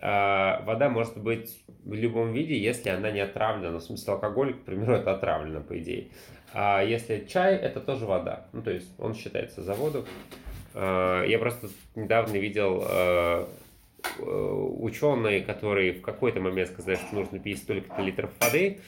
А, 0.00 0.62
вода 0.64 0.88
может 0.88 1.16
быть 1.18 1.62
в 1.84 1.92
любом 1.92 2.32
виде, 2.32 2.56
если 2.58 2.88
она 2.88 3.10
не 3.10 3.20
отравлена. 3.20 3.78
В 3.78 3.82
смысле, 3.82 4.14
алкоголь, 4.14 4.54
к 4.54 4.64
примеру, 4.64 4.94
это 4.94 5.12
отравлено, 5.12 5.60
по 5.60 5.78
идее. 5.78 6.08
А 6.52 6.82
если 6.82 7.26
чай, 7.28 7.56
это 7.56 7.80
тоже 7.80 8.06
вода. 8.06 8.46
Ну, 8.52 8.62
то 8.62 8.70
есть 8.70 8.88
он 8.98 9.14
считается 9.14 9.62
за 9.62 9.74
воду. 9.74 10.06
А, 10.74 11.24
Я 11.24 11.38
просто 11.38 11.68
недавно 11.94 12.36
видел 12.36 12.82
э, 12.88 13.46
ученые, 14.18 15.42
которые 15.42 15.92
в 15.92 16.02
какой-то 16.02 16.40
момент 16.40 16.70
сказали, 16.70 16.96
что 16.96 17.14
нужно 17.14 17.38
пить 17.38 17.58
столько-то 17.58 18.00
литров 18.02 18.30
воды, 18.40 18.80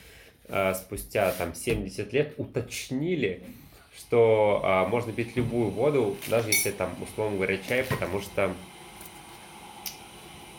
а, 0.48 0.74
спустя 0.74 1.32
там 1.32 1.54
70 1.54 2.12
лет 2.12 2.34
уточнили, 2.36 3.42
что 3.96 4.60
а, 4.64 4.86
можно 4.86 5.12
пить 5.12 5.36
любую 5.36 5.70
воду, 5.70 6.16
даже 6.28 6.48
если 6.48 6.70
там, 6.70 6.90
условно 7.02 7.36
говоря, 7.36 7.58
чай, 7.68 7.84
потому 7.84 8.20
что 8.20 8.44
а, 8.44 8.54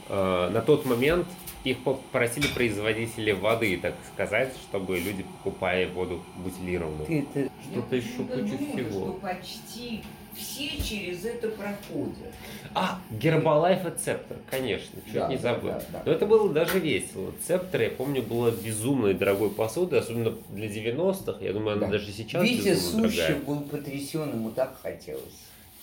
на 0.10 0.62
тот 0.62 0.86
момент 0.86 1.28
их 1.64 1.82
попросили 1.84 2.48
производители 2.48 3.32
воды, 3.32 3.78
так 3.82 3.96
сказать, 4.14 4.54
чтобы 4.70 5.00
люди 5.00 5.24
покупали 5.24 5.86
воду 5.86 6.22
бутилированную. 6.38 7.06
Ты 7.06 7.26
это... 7.34 7.52
Что-то 7.72 7.96
еще 7.96 8.24
куча 8.26 8.58
всего. 8.58 8.90
что 8.90 9.12
почти 9.22 10.02
все 10.36 10.82
через 10.84 11.24
это 11.26 11.48
проходят. 11.50 12.34
А, 12.74 13.00
Гербалайф 13.12 13.86
и 13.86 13.92
Цептор, 13.98 14.38
конечно, 14.50 15.00
чуть 15.06 15.14
Да, 15.14 15.28
не 15.30 15.38
да, 15.38 15.42
забыл. 15.42 15.70
да, 15.70 15.84
да. 15.94 16.04
Но 16.06 16.12
это 16.12 16.26
было 16.26 16.52
даже 16.52 16.80
весело. 16.80 17.32
Цептор, 17.48 17.82
я 17.82 17.90
помню, 17.92 18.24
была 18.24 18.50
безумной 18.52 19.14
дорогой 19.14 19.52
посудой, 19.52 20.00
особенно 20.00 20.32
для 20.50 20.68
90-х. 20.68 21.38
Я 21.40 21.54
думаю, 21.54 21.78
она 21.78 21.86
Да. 21.86 21.92
даже 21.94 22.12
сейчас 22.12 22.44
Витя 22.44 22.70
безумно 22.70 23.10
Сущев 23.10 23.46
был 23.46 23.62
потрясен, 23.62 24.30
ему 24.32 24.50
так 24.52 24.76
хотелось. 24.82 25.22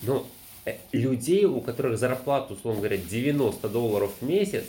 Но 0.03 0.17
э, 0.17 0.21
людей, 0.93 1.45
у 1.45 1.61
которых 1.61 1.99
зарплата, 1.99 2.55
условно 2.55 2.81
говоря, 2.81 2.99
90 2.99 3.69
долларов 3.69 4.13
в 4.21 4.27
месяц, 4.27 4.65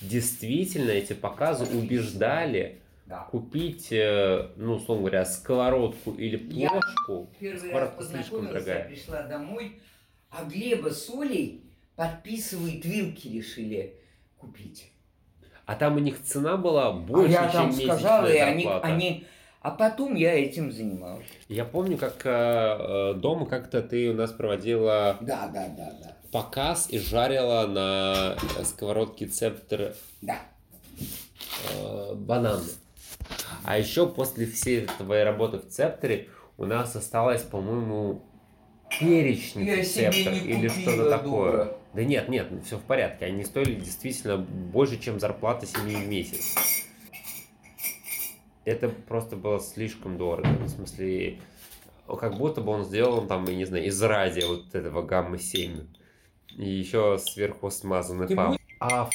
действительно 0.00 0.90
эти 0.90 1.12
показы 1.14 1.64
убеждали 1.76 2.78
Да. 3.06 3.20
купить, 3.30 3.88
э, 3.92 4.48
ну, 4.56 4.74
условно 4.74 5.02
говоря, 5.02 5.24
сковородку 5.24 6.12
или 6.12 6.36
Я 6.52 6.70
плошку. 6.70 7.30
Первый 7.38 7.54
раз 7.54 7.60
Сковородка 7.62 8.02
слишком 8.04 8.22
познакомилась, 8.40 8.54
я 8.54 8.60
дорогая. 8.74 8.88
пришла 8.88 9.22
домой, 9.22 9.80
а 10.30 10.44
Глеба 10.44 10.88
Солей 10.90 11.62
подписывает 11.96 12.84
вилки 12.84 13.28
решили 13.28 13.94
купить. 14.38 14.90
А 15.66 15.76
там 15.76 15.96
у 15.96 15.98
них 15.98 16.22
цена 16.22 16.56
была 16.58 16.92
больше, 16.92 17.36
а 17.36 17.44
я 17.44 17.48
там 17.50 17.72
чем 17.74 17.86
сказала, 17.86 18.26
и 18.26 18.36
они, 18.36 18.66
они... 18.82 19.26
А 19.64 19.70
потом 19.70 20.14
я 20.14 20.34
этим 20.34 20.70
занималась. 20.70 21.24
Я 21.48 21.64
помню, 21.64 21.96
как 21.96 22.26
э, 22.26 22.28
э, 22.30 23.14
дома 23.14 23.46
как-то 23.46 23.80
ты 23.80 24.10
у 24.10 24.12
нас 24.14 24.30
проводила 24.30 25.16
Да, 25.22 25.46
да, 25.46 25.68
да, 25.68 25.90
да. 26.02 26.16
показ 26.30 26.88
и 26.90 26.98
жарила 26.98 27.66
на 27.66 28.36
сковородке 28.62 29.26
цептор 29.26 29.94
Да. 30.20 30.36
э, 31.72 32.14
бананы. 32.14 32.62
А 33.64 33.78
еще 33.78 34.06
после 34.06 34.44
всей 34.44 34.82
твоей 34.98 35.24
работы 35.24 35.56
в 35.56 35.66
цепторе 35.70 36.28
у 36.58 36.66
нас 36.66 36.94
осталось, 36.94 37.40
по-моему, 37.40 38.22
перечник 39.00 39.64
Я 39.66 39.76
не 39.76 40.38
или 40.40 40.68
что-то 40.68 41.08
такое. 41.08 41.52
дура. 41.52 41.76
Да 41.94 42.04
нет, 42.04 42.28
нет, 42.28 42.48
все 42.66 42.76
в 42.76 42.82
порядке. 42.82 43.24
Они 43.24 43.42
стоили 43.44 43.76
действительно 43.80 44.36
больше, 44.36 45.00
чем 45.00 45.18
зарплата 45.18 45.64
семьи 45.64 45.96
в 45.96 46.06
месяц. 46.06 46.54
Это 48.64 48.88
просто 48.88 49.36
было 49.36 49.60
слишком 49.60 50.16
дорого. 50.16 50.48
В 50.48 50.68
смысле, 50.68 51.38
как 52.06 52.36
будто 52.36 52.60
бы 52.60 52.72
он 52.72 52.84
сделан 52.84 53.26
там, 53.26 53.44
я 53.46 53.54
не 53.54 53.64
знаю, 53.64 53.84
из 53.84 54.02
радия 54.02 54.46
вот 54.46 54.74
этого 54.74 55.02
гамма-7. 55.02 55.86
И 56.56 56.68
еще 56.68 57.18
сверху 57.18 57.70
смазанный 57.70 58.28
Ты 58.28 58.36
пап. 58.36 58.56
А 58.80 59.08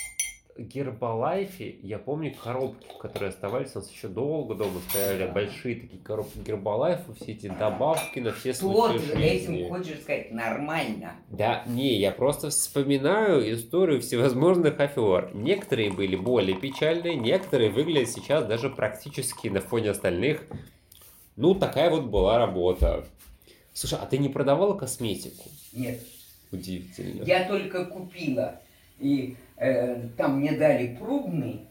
Гербалайфе, 0.59 1.77
я 1.81 1.97
помню 1.97 2.33
коробки, 2.43 2.85
которые 2.99 3.29
оставались, 3.29 3.75
у 3.75 3.79
нас 3.79 3.91
еще 3.91 4.07
долго 4.07 4.55
дома 4.55 4.79
стояли, 4.89 5.25
Да. 5.25 5.31
большие 5.31 5.75
такие 5.75 6.01
коробки 6.01 6.37
Гербалайфа, 6.45 7.13
все 7.15 7.31
эти 7.31 7.47
добавки 7.47 8.19
на 8.19 8.31
все 8.31 8.53
случаи 8.53 8.99
ты 8.99 9.17
жизни. 9.17 9.25
этим 9.61 9.69
хочешь 9.69 9.99
сказать? 10.01 10.31
Нормально. 10.31 11.13
Да, 11.29 11.63
не, 11.67 11.95
я 11.97 12.11
просто 12.11 12.49
вспоминаю 12.49 13.53
историю 13.53 14.01
всевозможных 14.01 14.79
афер. 14.79 15.31
Некоторые 15.33 15.91
были 15.91 16.15
более 16.15 16.57
печальные, 16.57 17.15
некоторые 17.15 17.69
выглядят 17.69 18.09
сейчас 18.09 18.45
даже 18.45 18.69
практически 18.69 19.47
на 19.47 19.61
фоне 19.61 19.91
остальных. 19.91 20.43
Ну, 21.35 21.55
такая 21.55 21.89
вот 21.89 22.05
была 22.05 22.37
работа. 22.37 23.05
Слушай, 23.73 23.99
а 24.01 24.05
ты 24.05 24.17
не 24.17 24.27
продавала 24.29 24.73
косметику? 24.77 25.49
Нет. 25.73 26.01
Удивительно. 26.51 27.23
Я 27.23 27.47
только 27.47 27.85
купила, 27.85 28.59
и 28.99 29.35
э, 29.59 30.09
там 30.17 30.39
мне 30.39 30.53
дали 30.53 30.95
пробный, 30.95 31.67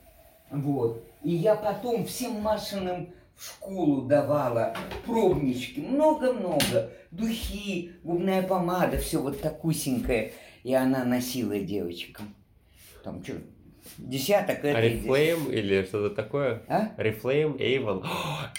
вот. 0.50 1.04
И 1.22 1.30
я 1.30 1.54
потом 1.54 2.04
всем 2.04 2.40
Машиным 2.40 3.10
в 3.34 3.46
школу 3.46 4.02
давала 4.02 4.74
пробнички, 5.06 5.80
много-много, 5.80 6.90
духи, 7.10 7.92
губная 8.02 8.42
помада, 8.42 8.98
все 8.98 9.20
вот 9.20 9.40
такусенькое. 9.40 10.32
И 10.64 10.74
она 10.74 11.04
носила 11.04 11.58
девочкам. 11.58 12.34
Там 13.04 13.22
что, 13.22 13.34
Десяток 13.96 14.64
это... 14.64 14.78
Арифлейм 14.78 15.50
или 15.50 15.82
что-то 15.84 16.14
такое? 16.14 16.62
А? 16.68 16.90
Арифлейм, 16.96 17.56
Эйвон. 17.58 18.04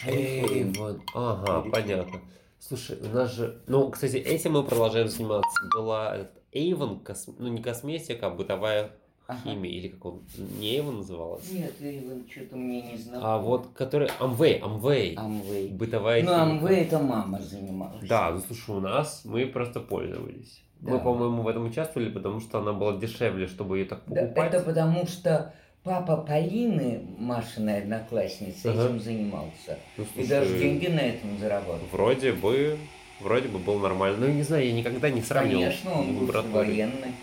Эйвон. 0.05 1.01
Ага, 1.13 1.69
понятно. 1.69 2.21
Слушай, 2.59 2.97
у 3.01 3.07
нас 3.13 3.33
же... 3.33 3.61
Ну, 3.67 3.89
кстати, 3.89 4.17
этим 4.17 4.53
мы 4.53 4.63
продолжаем 4.63 5.07
заниматься. 5.07 5.69
Была 5.73 6.27
Эйвон, 6.51 6.99
кос- 6.99 7.29
ну 7.37 7.47
не 7.47 7.61
косметика, 7.61 8.27
а 8.27 8.29
бытовая 8.31 8.91
Ага. 9.29 9.39
химия. 9.43 9.71
Или 9.71 9.87
как 9.89 10.05
он... 10.05 10.21
Не 10.59 10.77
Эйвон 10.77 10.97
называлась? 10.97 11.51
Нет, 11.51 11.73
Эйвен 11.79 12.25
что-то 12.27 12.55
мне 12.57 12.81
не 12.81 12.97
знал. 12.97 13.21
А 13.23 13.37
вот, 13.37 13.67
который... 13.75 14.09
Амвей, 14.19 14.57
Амвей. 14.57 15.13
Амвей. 15.13 15.67
Бытовая 15.69 16.23
Ну. 16.23 16.33
Амвей 16.33 16.81
это 16.85 16.97
мама 16.97 17.39
занималась. 17.39 18.07
Да, 18.07 18.31
ну 18.31 18.41
слушай, 18.47 18.71
у 18.75 18.79
нас 18.79 19.21
мы 19.25 19.45
просто 19.45 19.81
пользовались. 19.81 20.63
Мы, 20.81 20.93
Да. 20.93 20.97
по-моему, 20.97 21.43
в 21.43 21.47
этом 21.47 21.65
участвовали, 21.67 22.09
потому 22.09 22.39
что 22.39 22.57
она 22.57 22.73
была 22.73 22.97
дешевле, 22.97 23.45
чтобы 23.45 23.77
ее 23.77 23.85
так 23.85 24.01
Да, 24.07 24.21
покупать. 24.23 24.53
это 24.53 24.63
потому 24.63 25.05
что 25.05 25.53
папа 25.83 26.17
Полины, 26.17 27.05
Машиной 27.19 27.81
одноклассницы, 27.83 28.65
Ага. 28.65 28.85
этим 28.85 28.99
занимался. 28.99 29.77
Ну, 29.97 30.05
И 30.05 30.07
слушай, 30.13 30.27
даже 30.27 30.57
деньги 30.57 30.87
на 30.87 31.01
этом 31.01 31.37
зарабатывал. 31.37 31.87
Вроде 31.91 32.31
бы, 32.33 32.79
вроде 33.21 33.47
бы 33.47 33.59
был 33.59 33.77
нормально. 33.77 34.25
Ну, 34.25 34.33
не 34.33 34.41
знаю, 34.41 34.65
я 34.65 34.73
никогда 34.73 35.11
не 35.11 35.21
сравнивал. 35.21 35.61
Конечно, 35.61 35.99
он 35.99 36.15
был 36.25 36.41
военный. 36.51 37.13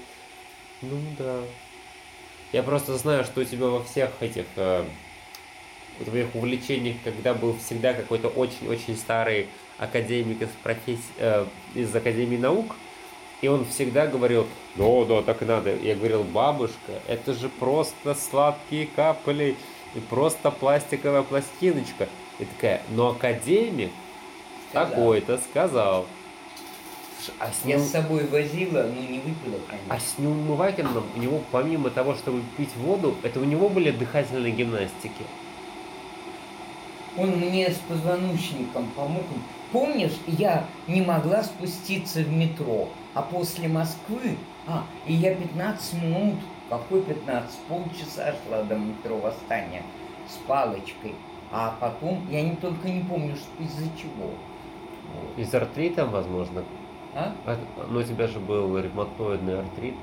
Ну 0.82 0.90
да. 1.18 1.40
Я 2.52 2.62
просто 2.62 2.96
знаю, 2.96 3.24
что 3.24 3.40
у 3.40 3.44
тебя 3.44 3.66
во 3.66 3.82
всех 3.82 4.10
этих 4.20 4.44
э, 4.56 4.84
твоих 6.04 6.34
увлечениях, 6.34 6.96
когда 7.04 7.34
был 7.34 7.56
всегда 7.58 7.92
какой-то 7.92 8.28
очень-очень 8.28 8.96
старый 8.96 9.48
академик 9.78 10.42
из 10.42 10.48
профессии, 10.62 11.02
э, 11.18 11.46
из 11.74 11.94
Академии 11.94 12.36
наук, 12.36 12.76
и 13.42 13.48
он 13.48 13.66
всегда 13.66 14.06
говорил, 14.06 14.46
да, 14.76 15.04
да, 15.04 15.22
так 15.22 15.42
и 15.42 15.44
надо. 15.44 15.74
Я 15.76 15.94
говорил, 15.94 16.22
бабушка, 16.24 16.92
это 17.06 17.34
же 17.34 17.48
просто 17.48 18.14
сладкие 18.14 18.86
капли 18.86 19.56
и 19.94 20.00
просто 20.00 20.50
пластиковая 20.50 21.22
пластиночка. 21.22 22.08
И 22.38 22.44
такая, 22.44 22.82
но 22.90 23.08
академик 23.08 23.90
такой-то 24.72 25.38
сказал. 25.38 26.06
А 27.38 27.50
с 27.50 27.64
Я 27.64 27.76
ним, 27.76 27.84
с 27.84 27.90
собой 27.90 28.26
возила, 28.26 28.82
но 28.82 29.00
не 29.00 29.18
выпила, 29.18 29.60
конечно. 29.68 29.86
а 29.88 29.98
с 29.98 30.18
Неумывакиным 30.18 31.04
у 31.14 31.18
него, 31.18 31.40
помимо 31.50 31.90
того, 31.90 32.14
чтобы 32.14 32.42
пить 32.56 32.74
воду, 32.76 33.14
это 33.22 33.40
у 33.40 33.44
него 33.44 33.68
были 33.68 33.90
дыхательные 33.90 34.52
гимнастики. 34.52 35.24
Он 37.16 37.30
мне 37.30 37.70
с 37.70 37.76
позвоночником 37.88 38.90
помог. 38.94 39.24
Помнишь, 39.72 40.16
я 40.26 40.66
не 40.86 41.00
могла 41.00 41.42
спуститься 41.42 42.20
в 42.20 42.30
метро, 42.30 42.88
а 43.14 43.22
после 43.22 43.68
Москвы, 43.68 44.36
а, 44.66 44.84
и 45.06 45.14
я 45.14 45.34
15 45.34 46.02
минут, 46.02 46.34
какой 46.68 47.02
15, 47.02 47.50
полчаса 47.68 48.34
шла 48.46 48.62
до 48.62 48.76
метро 48.76 49.16
Восстания 49.18 49.82
с 50.28 50.36
палочкой. 50.46 51.14
А 51.50 51.76
потом, 51.80 52.26
я 52.30 52.42
не 52.42 52.56
только 52.56 52.88
не 52.88 53.00
помню, 53.00 53.36
что 53.36 53.62
из-за 53.62 53.86
чего. 53.96 54.30
Из 55.36 55.54
артрита, 55.54 56.04
возможно. 56.04 56.64
А? 57.16 57.34
А, 57.46 57.56
Но 57.90 58.00
у 58.00 58.02
тебя 58.02 58.26
же 58.28 58.38
был 58.38 58.78
ревматоидный 58.78 59.60
артрит. 59.60 59.94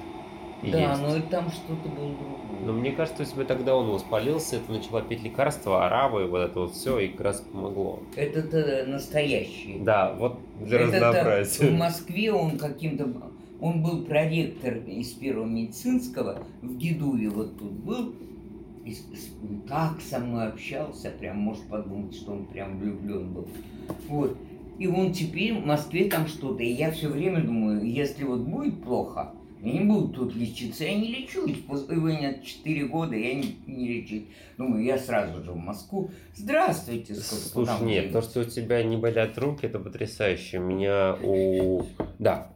И 0.63 0.71
да, 0.71 0.91
есть. 0.91 1.01
но 1.01 1.15
и 1.17 1.21
там 1.21 1.51
что-то 1.51 1.89
было 1.89 2.15
другое. 2.15 2.61
Но 2.65 2.73
мне 2.73 2.91
кажется, 2.91 3.23
у 3.23 3.25
тебя 3.25 3.43
тогда 3.43 3.75
он 3.75 3.89
воспалился, 3.89 4.59
ты 4.65 4.71
начала 4.71 5.01
пить 5.01 5.21
лекарства, 5.21 5.85
аравы, 5.85 6.25
вот 6.25 6.39
это 6.39 6.59
вот 6.61 6.73
все, 6.73 6.99
и 6.99 7.09
как 7.09 7.21
раз 7.21 7.41
помогло. 7.41 7.99
Это-то 8.15 8.85
настоящие. 8.87 9.79
Да, 9.83 10.13
вот 10.13 10.39
для 10.61 10.79
разнообразия. 10.79 11.67
В 11.67 11.73
Москве 11.73 12.31
он 12.31 12.57
каким-то... 12.57 13.09
Он 13.61 13.83
был 13.83 14.03
проректор 14.03 14.75
из 14.77 15.11
первого 15.11 15.45
медицинского, 15.45 16.39
в 16.61 16.75
Гидуе 16.77 17.29
вот 17.29 17.57
тут 17.59 17.71
был. 17.71 18.13
И 18.85 18.97
так 19.69 20.01
со 20.01 20.19
мной 20.19 20.47
общался, 20.47 21.09
прям 21.09 21.37
может 21.37 21.63
подумать, 21.67 22.15
что 22.15 22.33
он 22.33 22.45
прям 22.45 22.79
влюблен 22.79 23.31
был. 23.31 23.47
Вот. 24.09 24.37
И 24.79 24.87
он 24.87 25.13
теперь 25.13 25.53
в 25.53 25.65
Москве 25.65 26.05
там 26.09 26.27
что-то. 26.27 26.63
И 26.63 26.71
я 26.71 26.91
все 26.91 27.07
время 27.07 27.41
думаю, 27.41 27.85
если 27.85 28.23
вот 28.23 28.41
будет 28.41 28.83
плохо, 28.83 29.33
я 29.61 29.71
не 29.71 29.79
буду 29.79 30.09
тут 30.09 30.35
лечиться, 30.35 30.83
я 30.83 30.95
не 30.95 31.07
лечусь. 31.07 31.57
После 31.67 31.95
меня 31.95 32.33
4 32.41 32.85
года 32.87 33.15
я 33.15 33.35
не, 33.35 33.55
не 33.65 33.87
лечусь. 33.87 34.23
Думаю, 34.57 34.83
я 34.83 34.97
сразу 34.97 35.41
же 35.41 35.51
в 35.51 35.57
Москву. 35.57 36.11
Здравствуйте, 36.35 37.15
Слушай, 37.15 37.85
нет, 37.85 38.11
то, 38.11 38.21
что 38.21 38.41
у 38.41 38.43
тебя 38.43 38.83
не 38.83 38.97
болят 38.97 39.37
руки, 39.37 39.65
это 39.65 39.79
потрясающе. 39.79 40.59
У 40.59 40.63
меня 40.63 41.15
у... 41.23 41.83
Да, 42.19 42.51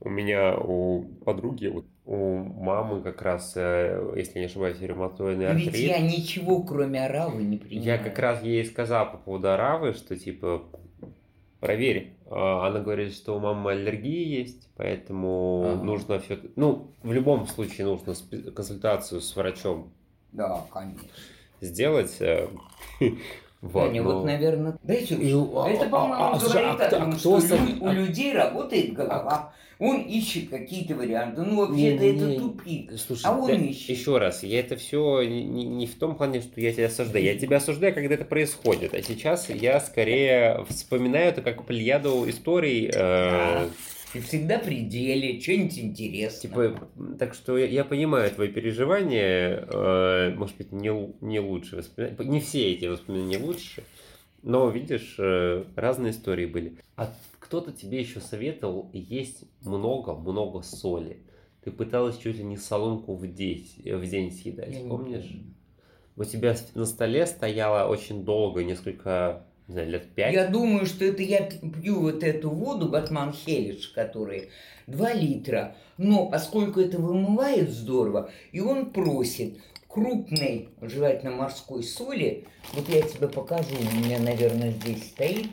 у 0.00 0.08
меня 0.08 0.56
у 0.56 1.02
подруги, 1.24 1.66
вот 1.66 1.84
у 2.06 2.36
мамы 2.38 3.02
как 3.02 3.20
раз, 3.20 3.52
э, 3.56 4.14
если 4.16 4.38
не 4.38 4.46
ошибаюсь, 4.46 4.80
ревматоидный 4.80 5.48
Но 5.48 5.52
Ведь 5.52 5.68
артрит. 5.68 5.88
я 5.88 6.00
ничего, 6.00 6.62
кроме 6.62 7.04
оравы, 7.04 7.42
не 7.42 7.58
принимаю. 7.58 7.86
Я 7.86 7.98
как 7.98 8.18
раз 8.18 8.42
ей 8.42 8.64
сказал 8.64 9.12
по 9.12 9.18
поводу 9.18 9.52
аравы, 9.52 9.92
что 9.92 10.16
типа 10.16 10.64
проверь. 11.60 12.14
А 12.30 12.66
Она 12.66 12.80
говорит, 12.80 13.14
что 13.14 13.36
у 13.36 13.40
мамы 13.40 13.72
аллергии 13.72 14.26
есть, 14.40 14.68
поэтому 14.76 15.62
Ага. 15.74 15.82
нужно 15.82 16.18
все. 16.20 16.38
Ну, 16.56 16.92
в 17.02 17.12
любом 17.12 17.46
случае 17.46 17.86
нужно 17.86 18.14
консультацию 18.52 19.20
с 19.20 19.36
врачом 19.36 19.92
Да, 20.32 20.64
конечно. 20.72 21.08
сделать. 21.60 22.18
э, 23.62 23.66
Вот, 23.66 23.86
Таня, 23.88 24.02
но- 24.02 24.12
вот, 24.18 24.24
наверное... 24.24 24.78
Дайте 24.82 25.14
И 25.14 25.32
а- 25.32 25.68
Это, 25.68 25.86
а- 25.86 25.88
по-моему, 25.88 26.14
а- 26.24 26.38
слушай, 26.40 26.62
говорит 26.62 26.80
а 26.80 26.84
о 26.84 26.86
а 26.86 26.90
том, 26.90 27.12
кто 27.12 27.40
что 27.40 27.56
лю- 27.56 27.76
у 27.80 27.86
а- 27.86 27.92
людей 27.92 28.32
работает 28.32 28.92
голова. 28.92 29.52
Он 29.78 29.96
ищет 30.02 30.50
какие-то 30.50 30.94
варианты. 30.94 31.40
Ну, 31.40 31.56
вообще-то 31.66 32.04
это 32.04 32.38
тупик. 32.38 32.92
Слушай, 32.98 33.22
А 33.24 33.32
он 33.34 33.46
да, 33.46 33.54
ищет. 33.54 33.88
еще 33.96 34.18
раз, 34.18 34.42
я 34.42 34.60
это 34.60 34.76
все 34.76 35.22
не, 35.22 35.64
не 35.64 35.86
в 35.86 35.94
том 35.94 36.16
плане, 36.16 36.42
что 36.42 36.60
я 36.60 36.70
тебя 36.74 36.86
осуждаю. 36.88 37.24
Я 37.24 37.34
тебя 37.38 37.56
осуждаю, 37.56 37.94
когда 37.94 38.14
это 38.14 38.26
происходит. 38.26 38.92
А 38.92 39.00
сейчас 39.02 39.48
я 39.48 39.80
скорее 39.80 40.66
вспоминаю 40.68 41.28
это 41.30 41.40
как 41.40 41.64
плеяду 41.64 42.28
историй. 42.28 42.90
э, 42.94 43.68
И 44.14 44.20
всегда 44.20 44.58
при 44.58 44.82
деле, 44.82 45.40
что-нибудь 45.40 45.78
интересное. 45.78 46.50
Типа, 46.50 46.88
так 47.18 47.34
что 47.34 47.56
я, 47.56 47.66
я 47.66 47.84
понимаю 47.84 48.30
твои 48.30 48.48
переживания, 48.48 49.66
э, 49.70 50.34
может 50.34 50.56
быть, 50.56 50.72
не, 50.72 50.90
не 51.20 51.38
лучше 51.38 51.76
воспоминания, 51.76 52.24
не 52.24 52.40
все 52.40 52.72
эти 52.72 52.86
воспоминания 52.86 53.38
лучше, 53.38 53.84
но, 54.42 54.68
видишь, 54.70 55.16
э, 55.18 55.64
разные 55.76 56.12
истории 56.12 56.46
были. 56.46 56.78
А 56.96 57.14
кто-то 57.38 57.72
тебе 57.72 58.00
еще 58.00 58.20
советовал 58.20 58.90
есть 58.92 59.44
много-много 59.62 60.62
соли. 60.62 61.18
Ты 61.62 61.70
пыталась 61.70 62.16
чуть 62.16 62.36
ли 62.36 62.44
не 62.44 62.56
соломку 62.56 63.14
в 63.14 63.26
день, 63.32 63.66
в 63.84 64.06
день 64.06 64.32
съедать, 64.32 64.72
Я 64.72 64.82
не 64.82 64.88
помнишь? 64.88 65.30
У 66.16 66.24
тебя 66.24 66.56
на 66.74 66.84
столе 66.84 67.26
стояла 67.26 67.88
очень 67.88 68.24
долго, 68.24 68.64
несколько, 68.64 69.46
не 69.70 69.74
знаю, 69.74 69.90
лет 69.90 70.10
пять. 70.14 70.34
Я 70.34 70.48
думаю, 70.48 70.84
что 70.84 71.04
это 71.04 71.22
я 71.22 71.48
пью 71.48 72.00
вот 72.00 72.24
эту 72.24 72.50
воду, 72.50 72.88
Батман 72.88 73.32
Хелиш, 73.32 73.88
которая 73.88 74.46
2 74.88 75.12
литра. 75.12 75.76
Но 75.96 76.26
поскольку 76.26 76.80
это 76.80 76.98
вымывает 76.98 77.70
здорово, 77.70 78.30
и 78.50 78.60
он 78.60 78.90
просит 78.90 79.58
крупной, 79.86 80.70
желательно 80.80 81.36
морской 81.36 81.84
соли, 81.84 82.46
вот 82.72 82.88
я 82.88 83.02
тебе 83.02 83.28
покажу, 83.28 83.76
у 83.76 83.96
меня, 84.04 84.18
наверное, 84.18 84.72
здесь 84.72 85.04
стоит 85.04 85.46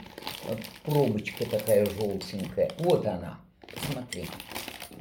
пробочка 0.84 1.46
такая 1.46 1.86
желтенькая. 1.86 2.72
Вот 2.80 3.06
она. 3.06 3.40
Посмотри. 3.72 4.26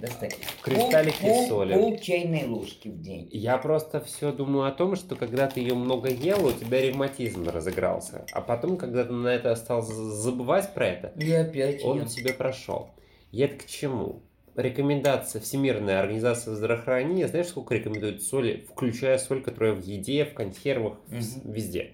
Достань. 0.00 0.30
Кристаллики 0.62 1.20
пол, 1.22 1.46
соли. 1.48 1.72
Пол 1.74 1.98
чайной 1.98 2.46
ложки 2.46 2.88
в 2.88 3.00
день. 3.00 3.28
Я 3.32 3.56
просто 3.58 4.00
все 4.00 4.32
думаю 4.32 4.66
о 4.68 4.72
том, 4.72 4.94
что 4.96 5.16
когда 5.16 5.46
ты 5.46 5.60
ее 5.60 5.74
много 5.74 6.10
ел, 6.10 6.44
у 6.46 6.52
тебя 6.52 6.80
ревматизм 6.82 7.48
разыгрался. 7.48 8.24
А 8.32 8.40
потом, 8.40 8.76
когда 8.76 9.04
ты 9.04 9.12
на 9.12 9.28
это 9.28 9.54
стал 9.56 9.82
забывать 9.82 10.74
про 10.74 10.86
это, 10.86 11.12
И 11.22 11.32
опять 11.32 11.82
он 11.84 11.98
я. 11.98 12.02
у 12.04 12.06
тебя 12.06 12.32
прошел. 12.34 12.90
И 13.32 13.40
это 13.40 13.56
к 13.56 13.66
чему? 13.66 14.22
Рекомендация 14.54 15.40
Всемирной 15.42 15.98
организации 15.98 16.54
здравоохранения, 16.54 17.28
знаешь, 17.28 17.48
сколько 17.48 17.74
рекомендует 17.74 18.22
соли, 18.22 18.66
включая 18.70 19.18
соль, 19.18 19.42
которая 19.42 19.72
в 19.72 19.82
еде, 19.82 20.24
в 20.24 20.32
консервах, 20.34 20.98
Мгм. 21.08 21.52
везде? 21.52 21.92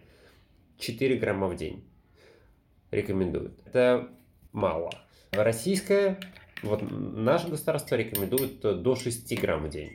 4 0.78 1.16
грамма 1.16 1.48
в 1.48 1.56
день 1.56 1.84
рекомендуют. 2.90 3.58
Это 3.66 4.08
мало. 4.52 4.90
Российская, 5.32 6.20
вот 6.62 6.82
наше 6.90 7.48
государство 7.48 7.96
рекомендует 7.96 8.64
э, 8.64 8.74
до 8.74 8.94
6 8.96 9.38
грамм 9.40 9.66
в 9.66 9.70
день. 9.70 9.90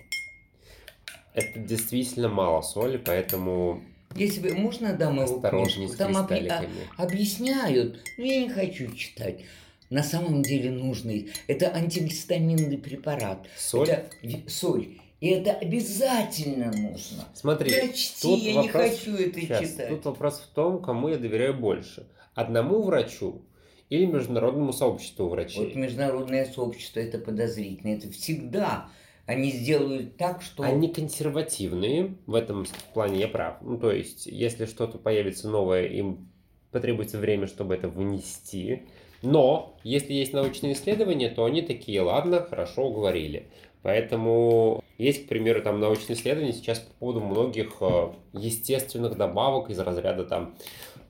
Это 1.34 1.60
действительно 1.60 2.30
мало 2.30 2.62
соли, 2.62 2.98
поэтому 2.98 3.84
Если 4.16 4.40
бы 4.42 4.56
можно 4.56 4.94
дам 4.94 5.20
его 5.22 5.40
книжку? 5.40 5.88
с 5.88 5.96
Там 5.96 6.18
объ- 6.18 6.50
а, 6.50 7.04
объясняют, 7.04 8.00
но 8.18 8.24
я 8.26 8.42
не 8.42 8.50
хочу 8.50 8.92
читать. 8.96 9.42
На 9.90 10.04
самом 10.04 10.42
деле 10.42 10.72
нужный. 10.72 11.32
Это 11.48 11.74
антигистаминный 11.74 12.78
препарат. 12.78 13.48
Соль? 13.58 13.90
Это 13.90 14.10
соль. 14.50 14.98
И 15.22 15.28
это 15.30 15.52
обязательно 15.54 16.72
нужно. 16.72 17.24
Смотри, 17.34 17.72
Прочти, 17.72 18.22
тут 18.22 18.40
я 18.42 18.54
вопрос- 18.56 18.64
не 18.64 18.70
хочу 18.90 19.16
это 19.16 19.40
Сейчас, 19.42 19.62
читать. 19.62 19.90
тут 19.90 20.06
вопрос 20.06 20.40
в 20.40 20.54
том, 20.54 20.82
кому 20.82 21.08
я 21.10 21.18
доверяю 21.18 21.54
больше. 21.56 22.08
Одному 22.36 22.84
врачу 22.84 23.42
или 23.90 24.06
международному 24.06 24.74
сообществу 24.74 25.30
врачей. 25.30 25.66
Вот 25.66 25.76
международное 25.76 26.46
сообщество 26.46 27.00
это 27.00 27.18
подозрительно. 27.18 27.94
Это 27.94 28.12
всегда 28.12 28.90
они 29.28 29.52
сделают 29.52 30.16
так, 30.16 30.42
что... 30.42 30.64
Они 30.64 30.88
консервативные, 30.88 32.16
в 32.26 32.34
этом 32.34 32.66
плане 32.94 33.20
я 33.20 33.28
прав. 33.28 33.58
Ну, 33.62 33.78
то 33.78 33.92
есть, 33.92 34.26
если 34.26 34.66
что-то 34.66 34.98
появится 34.98 35.50
новое, 35.50 35.86
им 35.86 36.30
потребуется 36.72 37.18
время, 37.18 37.48
чтобы 37.48 37.76
это 37.76 37.90
вынести. 37.90 38.88
Но, 39.22 39.78
если 39.84 40.14
есть 40.14 40.32
научные 40.32 40.74
исследования, 40.74 41.30
то 41.30 41.44
они 41.44 41.62
такие, 41.62 42.02
ладно, 42.02 42.42
хорошо, 42.42 42.88
уговорили. 42.88 43.48
Поэтому 43.82 44.82
есть, 44.98 45.26
к 45.26 45.28
примеру, 45.30 45.62
там 45.62 45.82
научные 45.82 46.16
исследования 46.16 46.54
сейчас 46.54 46.80
по 46.80 46.94
поводу 46.94 47.20
многих 47.20 47.78
э, 47.82 48.12
естественных 48.32 49.18
добавок 49.18 49.70
из 49.70 49.80
разряда 49.80 50.24
там, 50.24 50.56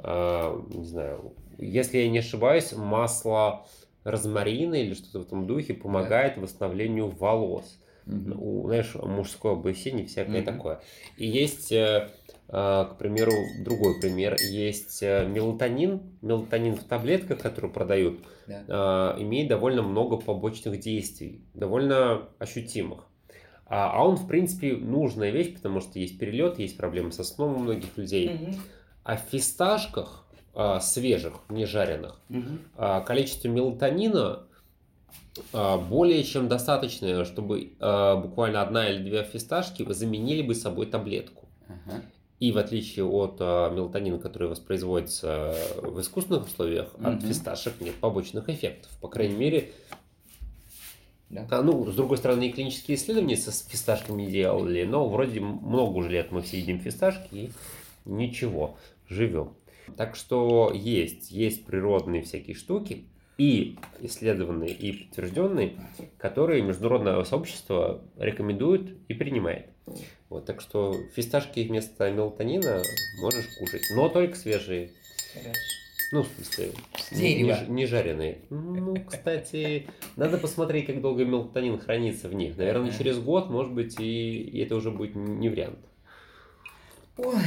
не 0.04 0.86
знаю, 0.86 1.34
если 1.58 1.98
я 2.00 2.10
не 2.10 2.20
ошибаюсь, 2.20 2.74
масло 2.74 3.66
розмарина 4.04 4.76
или 4.76 4.94
что-то 4.94 5.20
в 5.20 5.22
этом 5.24 5.48
духе 5.48 5.74
помогает 5.74 6.38
восстановлению 6.38 7.10
волос. 7.10 7.78
Мгм. 8.06 8.42
У, 8.42 8.68
знаешь, 8.68 8.96
мужское 8.96 9.54
облысение, 9.54 10.06
всякое 10.06 10.42
Мгм. 10.42 10.46
такое. 10.46 10.82
И 11.18 11.28
есть, 11.28 11.74
э, 11.74 12.10
э, 12.48 12.86
к 12.90 12.96
примеру, 12.98 13.34
другой 13.60 14.00
пример. 14.00 14.38
Есть 14.42 15.04
э, 15.04 15.28
мелатонин. 15.28 16.02
Мелатонин 16.22 16.76
в 16.76 16.84
таблетках, 16.86 17.40
который 17.40 17.70
продают, 17.70 18.22
Да. 18.48 19.16
э, 19.18 19.22
имеет 19.24 19.50
довольно 19.50 19.82
много 19.82 20.16
побочных 20.16 20.80
действий, 20.80 21.42
довольно 21.54 22.30
ощутимых. 22.40 23.08
А, 23.66 23.92
а 23.92 24.08
он, 24.08 24.16
в 24.16 24.26
принципе, 24.30 24.78
нужная 24.78 25.32
вещь, 25.32 25.54
потому 25.54 25.82
что 25.82 26.00
есть 26.00 26.18
перелет, 26.18 26.60
есть 26.60 26.78
проблемы 26.78 27.12
со 27.12 27.26
сном 27.26 27.56
у 27.56 27.60
многих 27.60 27.98
людей. 27.98 28.30
Мгм. 28.30 28.56
А 29.08 29.16
в 29.16 29.22
фисташках 29.32 30.26
свежих, 30.82 31.34
не 31.48 31.66
жареных, 31.66 32.20
а, 32.76 33.00
количество 33.02 33.48
мелатонина 33.48 34.44
а, 35.54 35.78
более 35.78 36.24
чем 36.26 36.50
достаточное, 36.50 37.24
чтобы 37.24 37.72
а, 37.80 38.18
буквально 38.18 38.62
одна 38.62 38.90
или 38.90 39.02
две 39.02 39.24
фисташки 39.24 39.86
заменили 39.94 40.42
бы 40.42 40.56
собой 40.56 40.88
таблетку. 40.88 41.48
Ага. 41.70 42.02
И 42.42 42.52
в 42.52 42.58
отличие 42.58 43.06
от 43.06 43.38
а, 43.40 43.70
мелатонина, 43.70 44.20
который 44.20 44.50
воспроизводится 44.50 45.56
в 45.82 46.02
искусственных 46.02 46.48
условиях, 46.48 46.88
от 46.96 47.00
Мгм. 47.16 47.22
фисташек 47.22 47.80
нет 47.80 47.96
побочных 47.96 48.50
эффектов. 48.50 48.92
По 49.00 49.08
крайней 49.08 49.36
мере, 49.38 49.72
Да. 51.30 51.48
а, 51.50 51.62
ну, 51.62 51.86
с 51.90 51.96
другой 51.96 52.18
стороны, 52.18 52.50
и 52.50 52.52
клинические 52.52 52.98
исследования 52.98 53.38
со 53.38 53.52
с 53.54 53.66
фисташками 53.66 54.26
делали, 54.26 54.84
но 54.84 55.08
вроде 55.08 55.40
много 55.40 55.98
уже 55.98 56.10
лет 56.10 56.32
мы 56.34 56.42
все 56.42 56.58
едим 56.60 56.80
фисташки 56.80 57.28
и 57.32 57.52
ничего, 58.06 58.78
живем. 59.08 59.56
Так 59.96 60.16
что 60.16 60.72
есть, 60.74 61.32
есть 61.32 61.66
природные 61.66 62.24
всякие 62.24 62.56
штуки, 62.56 63.06
и 63.38 63.78
исследованные, 64.02 64.72
и 64.72 65.06
подтвержденные, 65.06 65.78
которые 66.18 66.64
международное 66.64 67.24
сообщество 67.24 68.02
рекомендует 68.18 68.98
и 69.08 69.14
принимает. 69.14 69.68
Вот, 70.30 70.46
так 70.46 70.60
что 70.60 70.96
фисташки 71.16 71.62
вместо 71.62 72.12
мелатонина 72.12 72.82
можешь 73.22 73.48
кушать, 73.60 73.84
но 73.96 74.10
только 74.10 74.36
свежие. 74.36 74.92
Хорошо. 75.34 75.60
Ну, 76.12 76.24
в 76.24 76.28
смысле, 76.28 76.72
не, 77.12 77.44
не 77.44 77.66
не 77.68 77.86
жареные. 77.86 78.40
Ну, 78.50 78.96
кстати, 79.06 79.88
надо 80.16 80.38
посмотреть, 80.38 80.86
как 80.86 81.02
долго 81.02 81.26
мелатонин 81.26 81.78
хранится 81.80 82.30
в 82.30 82.34
них. 82.34 82.58
Наверное, 82.58 82.92
через 82.98 83.20
год, 83.20 83.50
может 83.50 83.74
быть, 83.74 84.00
и, 84.00 84.42
и 84.42 84.60
это 84.64 84.76
уже 84.78 84.90
будет 84.90 85.16
не 85.16 85.50
вариант. 85.50 85.80
Ой, 87.18 87.44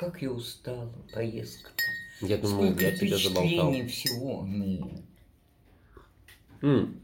как 0.00 0.22
я 0.22 0.30
устала, 0.30 0.90
поездка-то. 1.12 2.26
Я 2.26 2.38
думал, 2.38 2.62
Сколько 2.64 2.84
я 2.86 2.96
тебя 2.96 3.18
заболтал. 3.18 3.86
всего. 3.86 4.46
Нет. 4.46 5.02
М. 6.62 7.02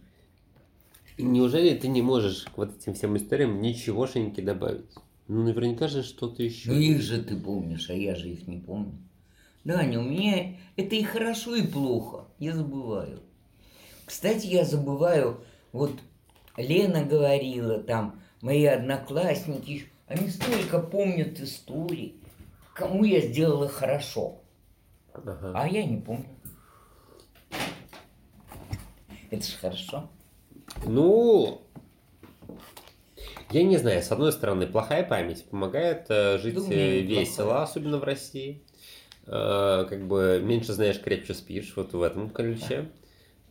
И 1.18 1.22
Неужели 1.22 1.76
ты 1.76 1.88
не 1.88 2.00
можешь 2.00 2.44
к 2.44 2.56
вот 2.56 2.74
этим 2.74 2.94
всем 2.94 3.14
историям 3.18 3.60
ничегошеньки 3.60 4.40
добавить? 4.40 4.86
Ну, 5.28 5.42
наверняка 5.42 5.88
же 5.88 6.02
что-то 6.02 6.42
еще. 6.42 6.70
Ну 6.70 6.78
их 6.78 7.02
же 7.02 7.22
ты 7.22 7.36
помнишь, 7.36 7.90
а 7.90 7.94
я 7.94 8.14
же 8.14 8.30
их 8.30 8.48
не 8.48 8.60
помню. 8.60 8.96
Даня, 9.64 10.00
у 10.00 10.04
меня 10.04 10.56
это 10.76 10.96
и 10.96 11.02
хорошо, 11.02 11.54
и 11.54 11.66
плохо. 11.66 12.24
Я 12.38 12.54
забываю. 12.54 13.20
Кстати, 14.06 14.46
я 14.46 14.64
забываю, 14.64 15.42
вот 15.72 15.92
Лена 16.56 17.04
говорила 17.04 17.78
там, 17.78 18.22
мои 18.40 18.64
одноклассники, 18.64 19.84
они 20.06 20.30
столько 20.30 20.78
помнят 20.78 21.40
историй, 21.40 22.14
кому 22.76 23.04
я 23.04 23.20
сделала 23.20 23.68
хорошо, 23.68 24.42
Ага. 25.14 25.52
а 25.54 25.66
я 25.66 25.84
не 25.84 25.96
помню. 25.96 26.26
Это 29.30 29.44
же 29.44 29.56
хорошо. 29.56 30.08
Ну, 30.84 31.62
я 33.50 33.62
не 33.64 33.76
знаю, 33.78 34.02
с 34.02 34.12
одной 34.12 34.32
стороны, 34.32 34.66
плохая 34.66 35.04
память 35.04 35.44
помогает 35.48 36.06
э, 36.10 36.38
жить 36.38 36.56
у 36.56 36.70
э, 36.70 37.00
весело, 37.00 37.44
неплохая. 37.44 37.62
особенно 37.64 37.98
в 37.98 38.04
России. 38.04 38.62
Э, 39.26 39.86
как 39.88 40.06
бы 40.06 40.40
меньше 40.44 40.72
знаешь, 40.74 41.00
крепче 41.00 41.34
спишь, 41.34 41.72
вот 41.76 41.92
в 41.94 42.02
этом 42.02 42.30
ключе. 42.30 42.90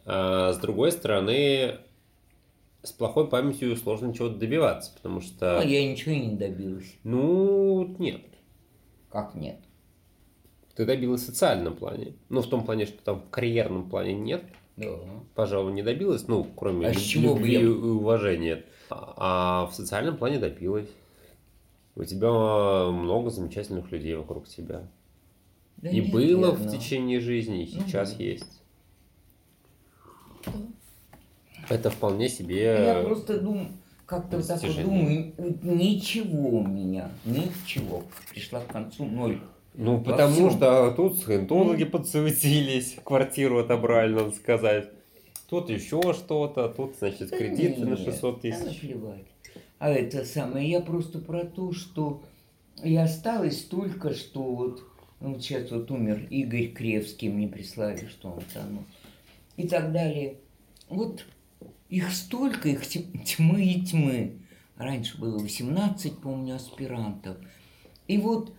А 0.05 0.53
с 0.53 0.57
другой 0.59 0.91
стороны, 0.91 1.79
с 2.83 2.91
плохой 2.91 3.27
памятью 3.27 3.75
сложно 3.75 4.13
чего-то 4.13 4.35
добиваться, 4.35 4.91
потому 4.95 5.19
что, 5.19 5.59
А 5.59 5.63
я 5.63 5.89
ничего 5.89 6.13
не 6.13 6.35
добилась. 6.35 6.93
ну, 7.03 7.95
нет. 7.97 8.21
Как 9.15 9.33
нет? 9.33 9.55
Ты 10.75 10.85
добилась 10.85 11.21
в 11.21 11.25
социальном 11.27 11.73
плане. 11.77 12.15
Ну, 12.27 12.41
в 12.41 12.47
том 12.49 12.65
плане, 12.65 12.85
что 12.85 13.01
там 13.01 13.21
в 13.21 13.29
карьерном 13.29 13.89
плане 13.89 14.13
нет, 14.13 14.43
Да. 14.75 14.89
пожалуй, 15.35 15.71
не 15.71 15.83
добилась, 15.83 16.27
ну, 16.27 16.43
кроме 16.43 16.87
А 16.87 16.93
чего 16.93 17.35
любви 17.35 17.53
я- 17.53 17.61
и 17.61 17.65
уважения. 17.65 18.65
А, 18.89 19.13
а 19.63 19.67
в 19.67 19.73
социальном 19.73 20.17
плане 20.17 20.37
добилась. 20.37 20.89
У 21.95 22.03
тебя 22.03 22.91
много 22.91 23.29
замечательных 23.29 23.89
людей 23.89 24.15
вокруг 24.15 24.49
тебя. 24.49 24.85
Да 25.77 25.89
и 25.89 26.01
нет, 26.01 26.11
было 26.11 26.51
в 26.51 26.59
верно. 26.59 26.77
течение 26.77 27.21
жизни, 27.21 27.63
и 27.63 27.73
Ну 27.77 27.83
сейчас 27.87 28.17
да. 28.17 28.21
есть. 28.21 28.61
Это 31.69 31.89
вполне 31.89 32.27
себе... 32.27 32.63
Я 32.97 33.01
просто 33.01 33.39
думаю, 33.39 33.69
как-то 34.05 34.37
вот 34.37 34.47
так 34.47 34.61
вот 34.61 34.75
думаю, 34.81 35.33
ничего 35.63 36.59
у 36.59 36.67
меня, 36.67 37.09
ничего. 37.25 38.03
Пришла 38.31 38.59
к 38.61 38.67
концу 38.67 39.05
ноль. 39.05 39.39
Ну, 39.73 39.97
Во 39.97 40.03
потому 40.03 40.33
всем. 40.33 40.51
что 40.51 40.91
тут 40.91 41.19
саентологи 41.19 41.83
подсуетились, 41.83 42.95
квартиру 43.03 43.59
отобрали, 43.59 44.13
надо 44.13 44.31
сказать. 44.31 44.89
Тут 45.49 45.69
еще 45.69 46.13
что-то, 46.13 46.69
тут, 46.69 46.95
значит, 46.97 47.29
Да 47.29 47.37
кредиты 47.37 47.81
на 47.81 47.89
нет, 47.91 47.99
600 47.99 48.35
да 48.35 48.41
тысяч. 48.41 48.81
наплевать. 48.83 49.25
А 49.79 49.89
это 49.89 50.23
самое, 50.23 50.69
я 50.69 50.79
просто 50.79 51.19
про 51.19 51.43
то, 51.43 51.73
что 51.73 52.23
и 52.83 52.95
осталось 52.95 53.63
только, 53.63 54.13
что 54.13 54.41
вот, 54.43 54.83
ну, 55.19 55.37
сейчас 55.39 55.71
вот 55.71 55.91
умер 55.91 56.27
Игорь 56.29 56.67
Кревский, 56.67 57.29
мне 57.29 57.47
прислали, 57.47 58.07
что 58.07 58.29
он 58.29 58.43
там, 58.53 58.63
ну, 58.71 58.83
и 59.57 59.67
так 59.67 59.91
далее. 59.91 60.35
Вот 60.89 61.25
их 61.89 62.11
столько, 62.11 62.69
их 62.69 62.85
ть- 62.87 63.07
тьмы 63.25 63.63
и 63.63 63.81
тьмы. 63.81 64.37
Раньше 64.77 65.17
было 65.17 65.37
18, 65.39 66.19
помню, 66.19 66.55
аспирантов. 66.55 67.37
И 68.07 68.17
вот 68.17 68.53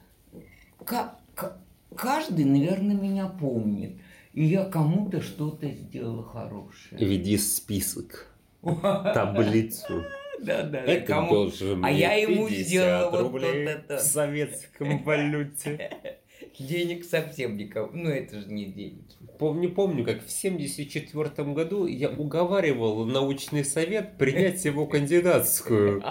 ка- 0.84 1.18
ка- 1.34 1.58
каждый, 1.94 2.44
наверное, 2.44 2.96
меня 2.96 3.26
помнит. 3.28 3.96
И 4.32 4.44
я 4.44 4.64
кому-то 4.64 5.20
что-то 5.22 5.68
сделала 5.68 6.22
хорошее. 6.22 7.04
Веди 7.04 7.36
список, 7.38 8.34
таблицу. 8.62 10.04
Да, 10.40 10.62
да, 10.62 10.68
да. 10.70 10.78
Это 10.80 11.06
кому- 11.06 11.30
должен 11.32 11.84
А 11.84 11.90
я 11.90 12.12
ему 12.14 12.46
50 12.48 12.66
сделала 12.66 13.22
вот 13.28 13.42
это. 13.42 13.96
в 13.96 14.00
советском 14.00 15.02
валюте. 15.02 15.90
Денег 16.58 17.04
совсем 17.04 17.56
никого. 17.56 17.90
Ну, 17.92 18.08
это 18.08 18.40
же 18.40 18.46
не 18.46 18.66
деньги. 18.66 19.04
Помню, 19.38 19.72
помню, 19.74 20.04
как 20.04 20.24
в 20.24 20.30
74 20.30 21.52
году 21.52 21.86
я 21.86 22.08
уговаривал 22.08 23.04
научный 23.04 23.64
совет 23.64 24.16
принять 24.16 24.64
его 24.64 24.86
кандидатскую. 24.86 26.02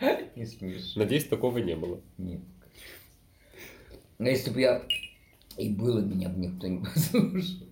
Не 0.36 0.46
смешно. 0.46 1.02
Надеюсь, 1.02 1.26
такого 1.26 1.58
не 1.58 1.76
было. 1.76 2.00
Нет. 2.16 2.40
Но 4.18 4.28
если 4.28 4.50
бы 4.50 4.60
я... 4.60 4.82
И 5.58 5.68
было, 5.68 6.00
меня 6.00 6.30
бы 6.30 6.40
никто 6.40 6.66
не 6.66 6.78
послушал. 6.84 7.66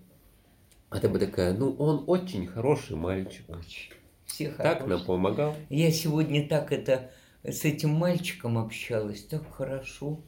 А 0.89 0.99
ты 0.99 1.09
бы 1.09 1.17
такая, 1.17 1.53
ну 1.53 1.71
он 1.79 2.03
очень 2.05 2.45
хороший 2.45 2.95
мальчик. 2.95 3.45
Очень. 3.49 3.91
Все 4.25 4.49
Так 4.51 4.81
нам 4.81 4.89
хорошие. 4.89 5.07
помогал. 5.07 5.55
Я 5.69 5.91
сегодня 5.91 6.47
так 6.47 6.71
это... 6.71 7.11
С 7.41 7.63
этим 7.65 7.91
мальчиком 7.91 8.57
общалась. 8.57 9.23
Так 9.23 9.49
хорошо. 9.51 10.19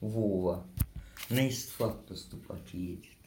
Вова. 0.00 0.66
Neisto 1.28 1.72
facto 1.72 2.14
stupefaciente. 2.16 3.19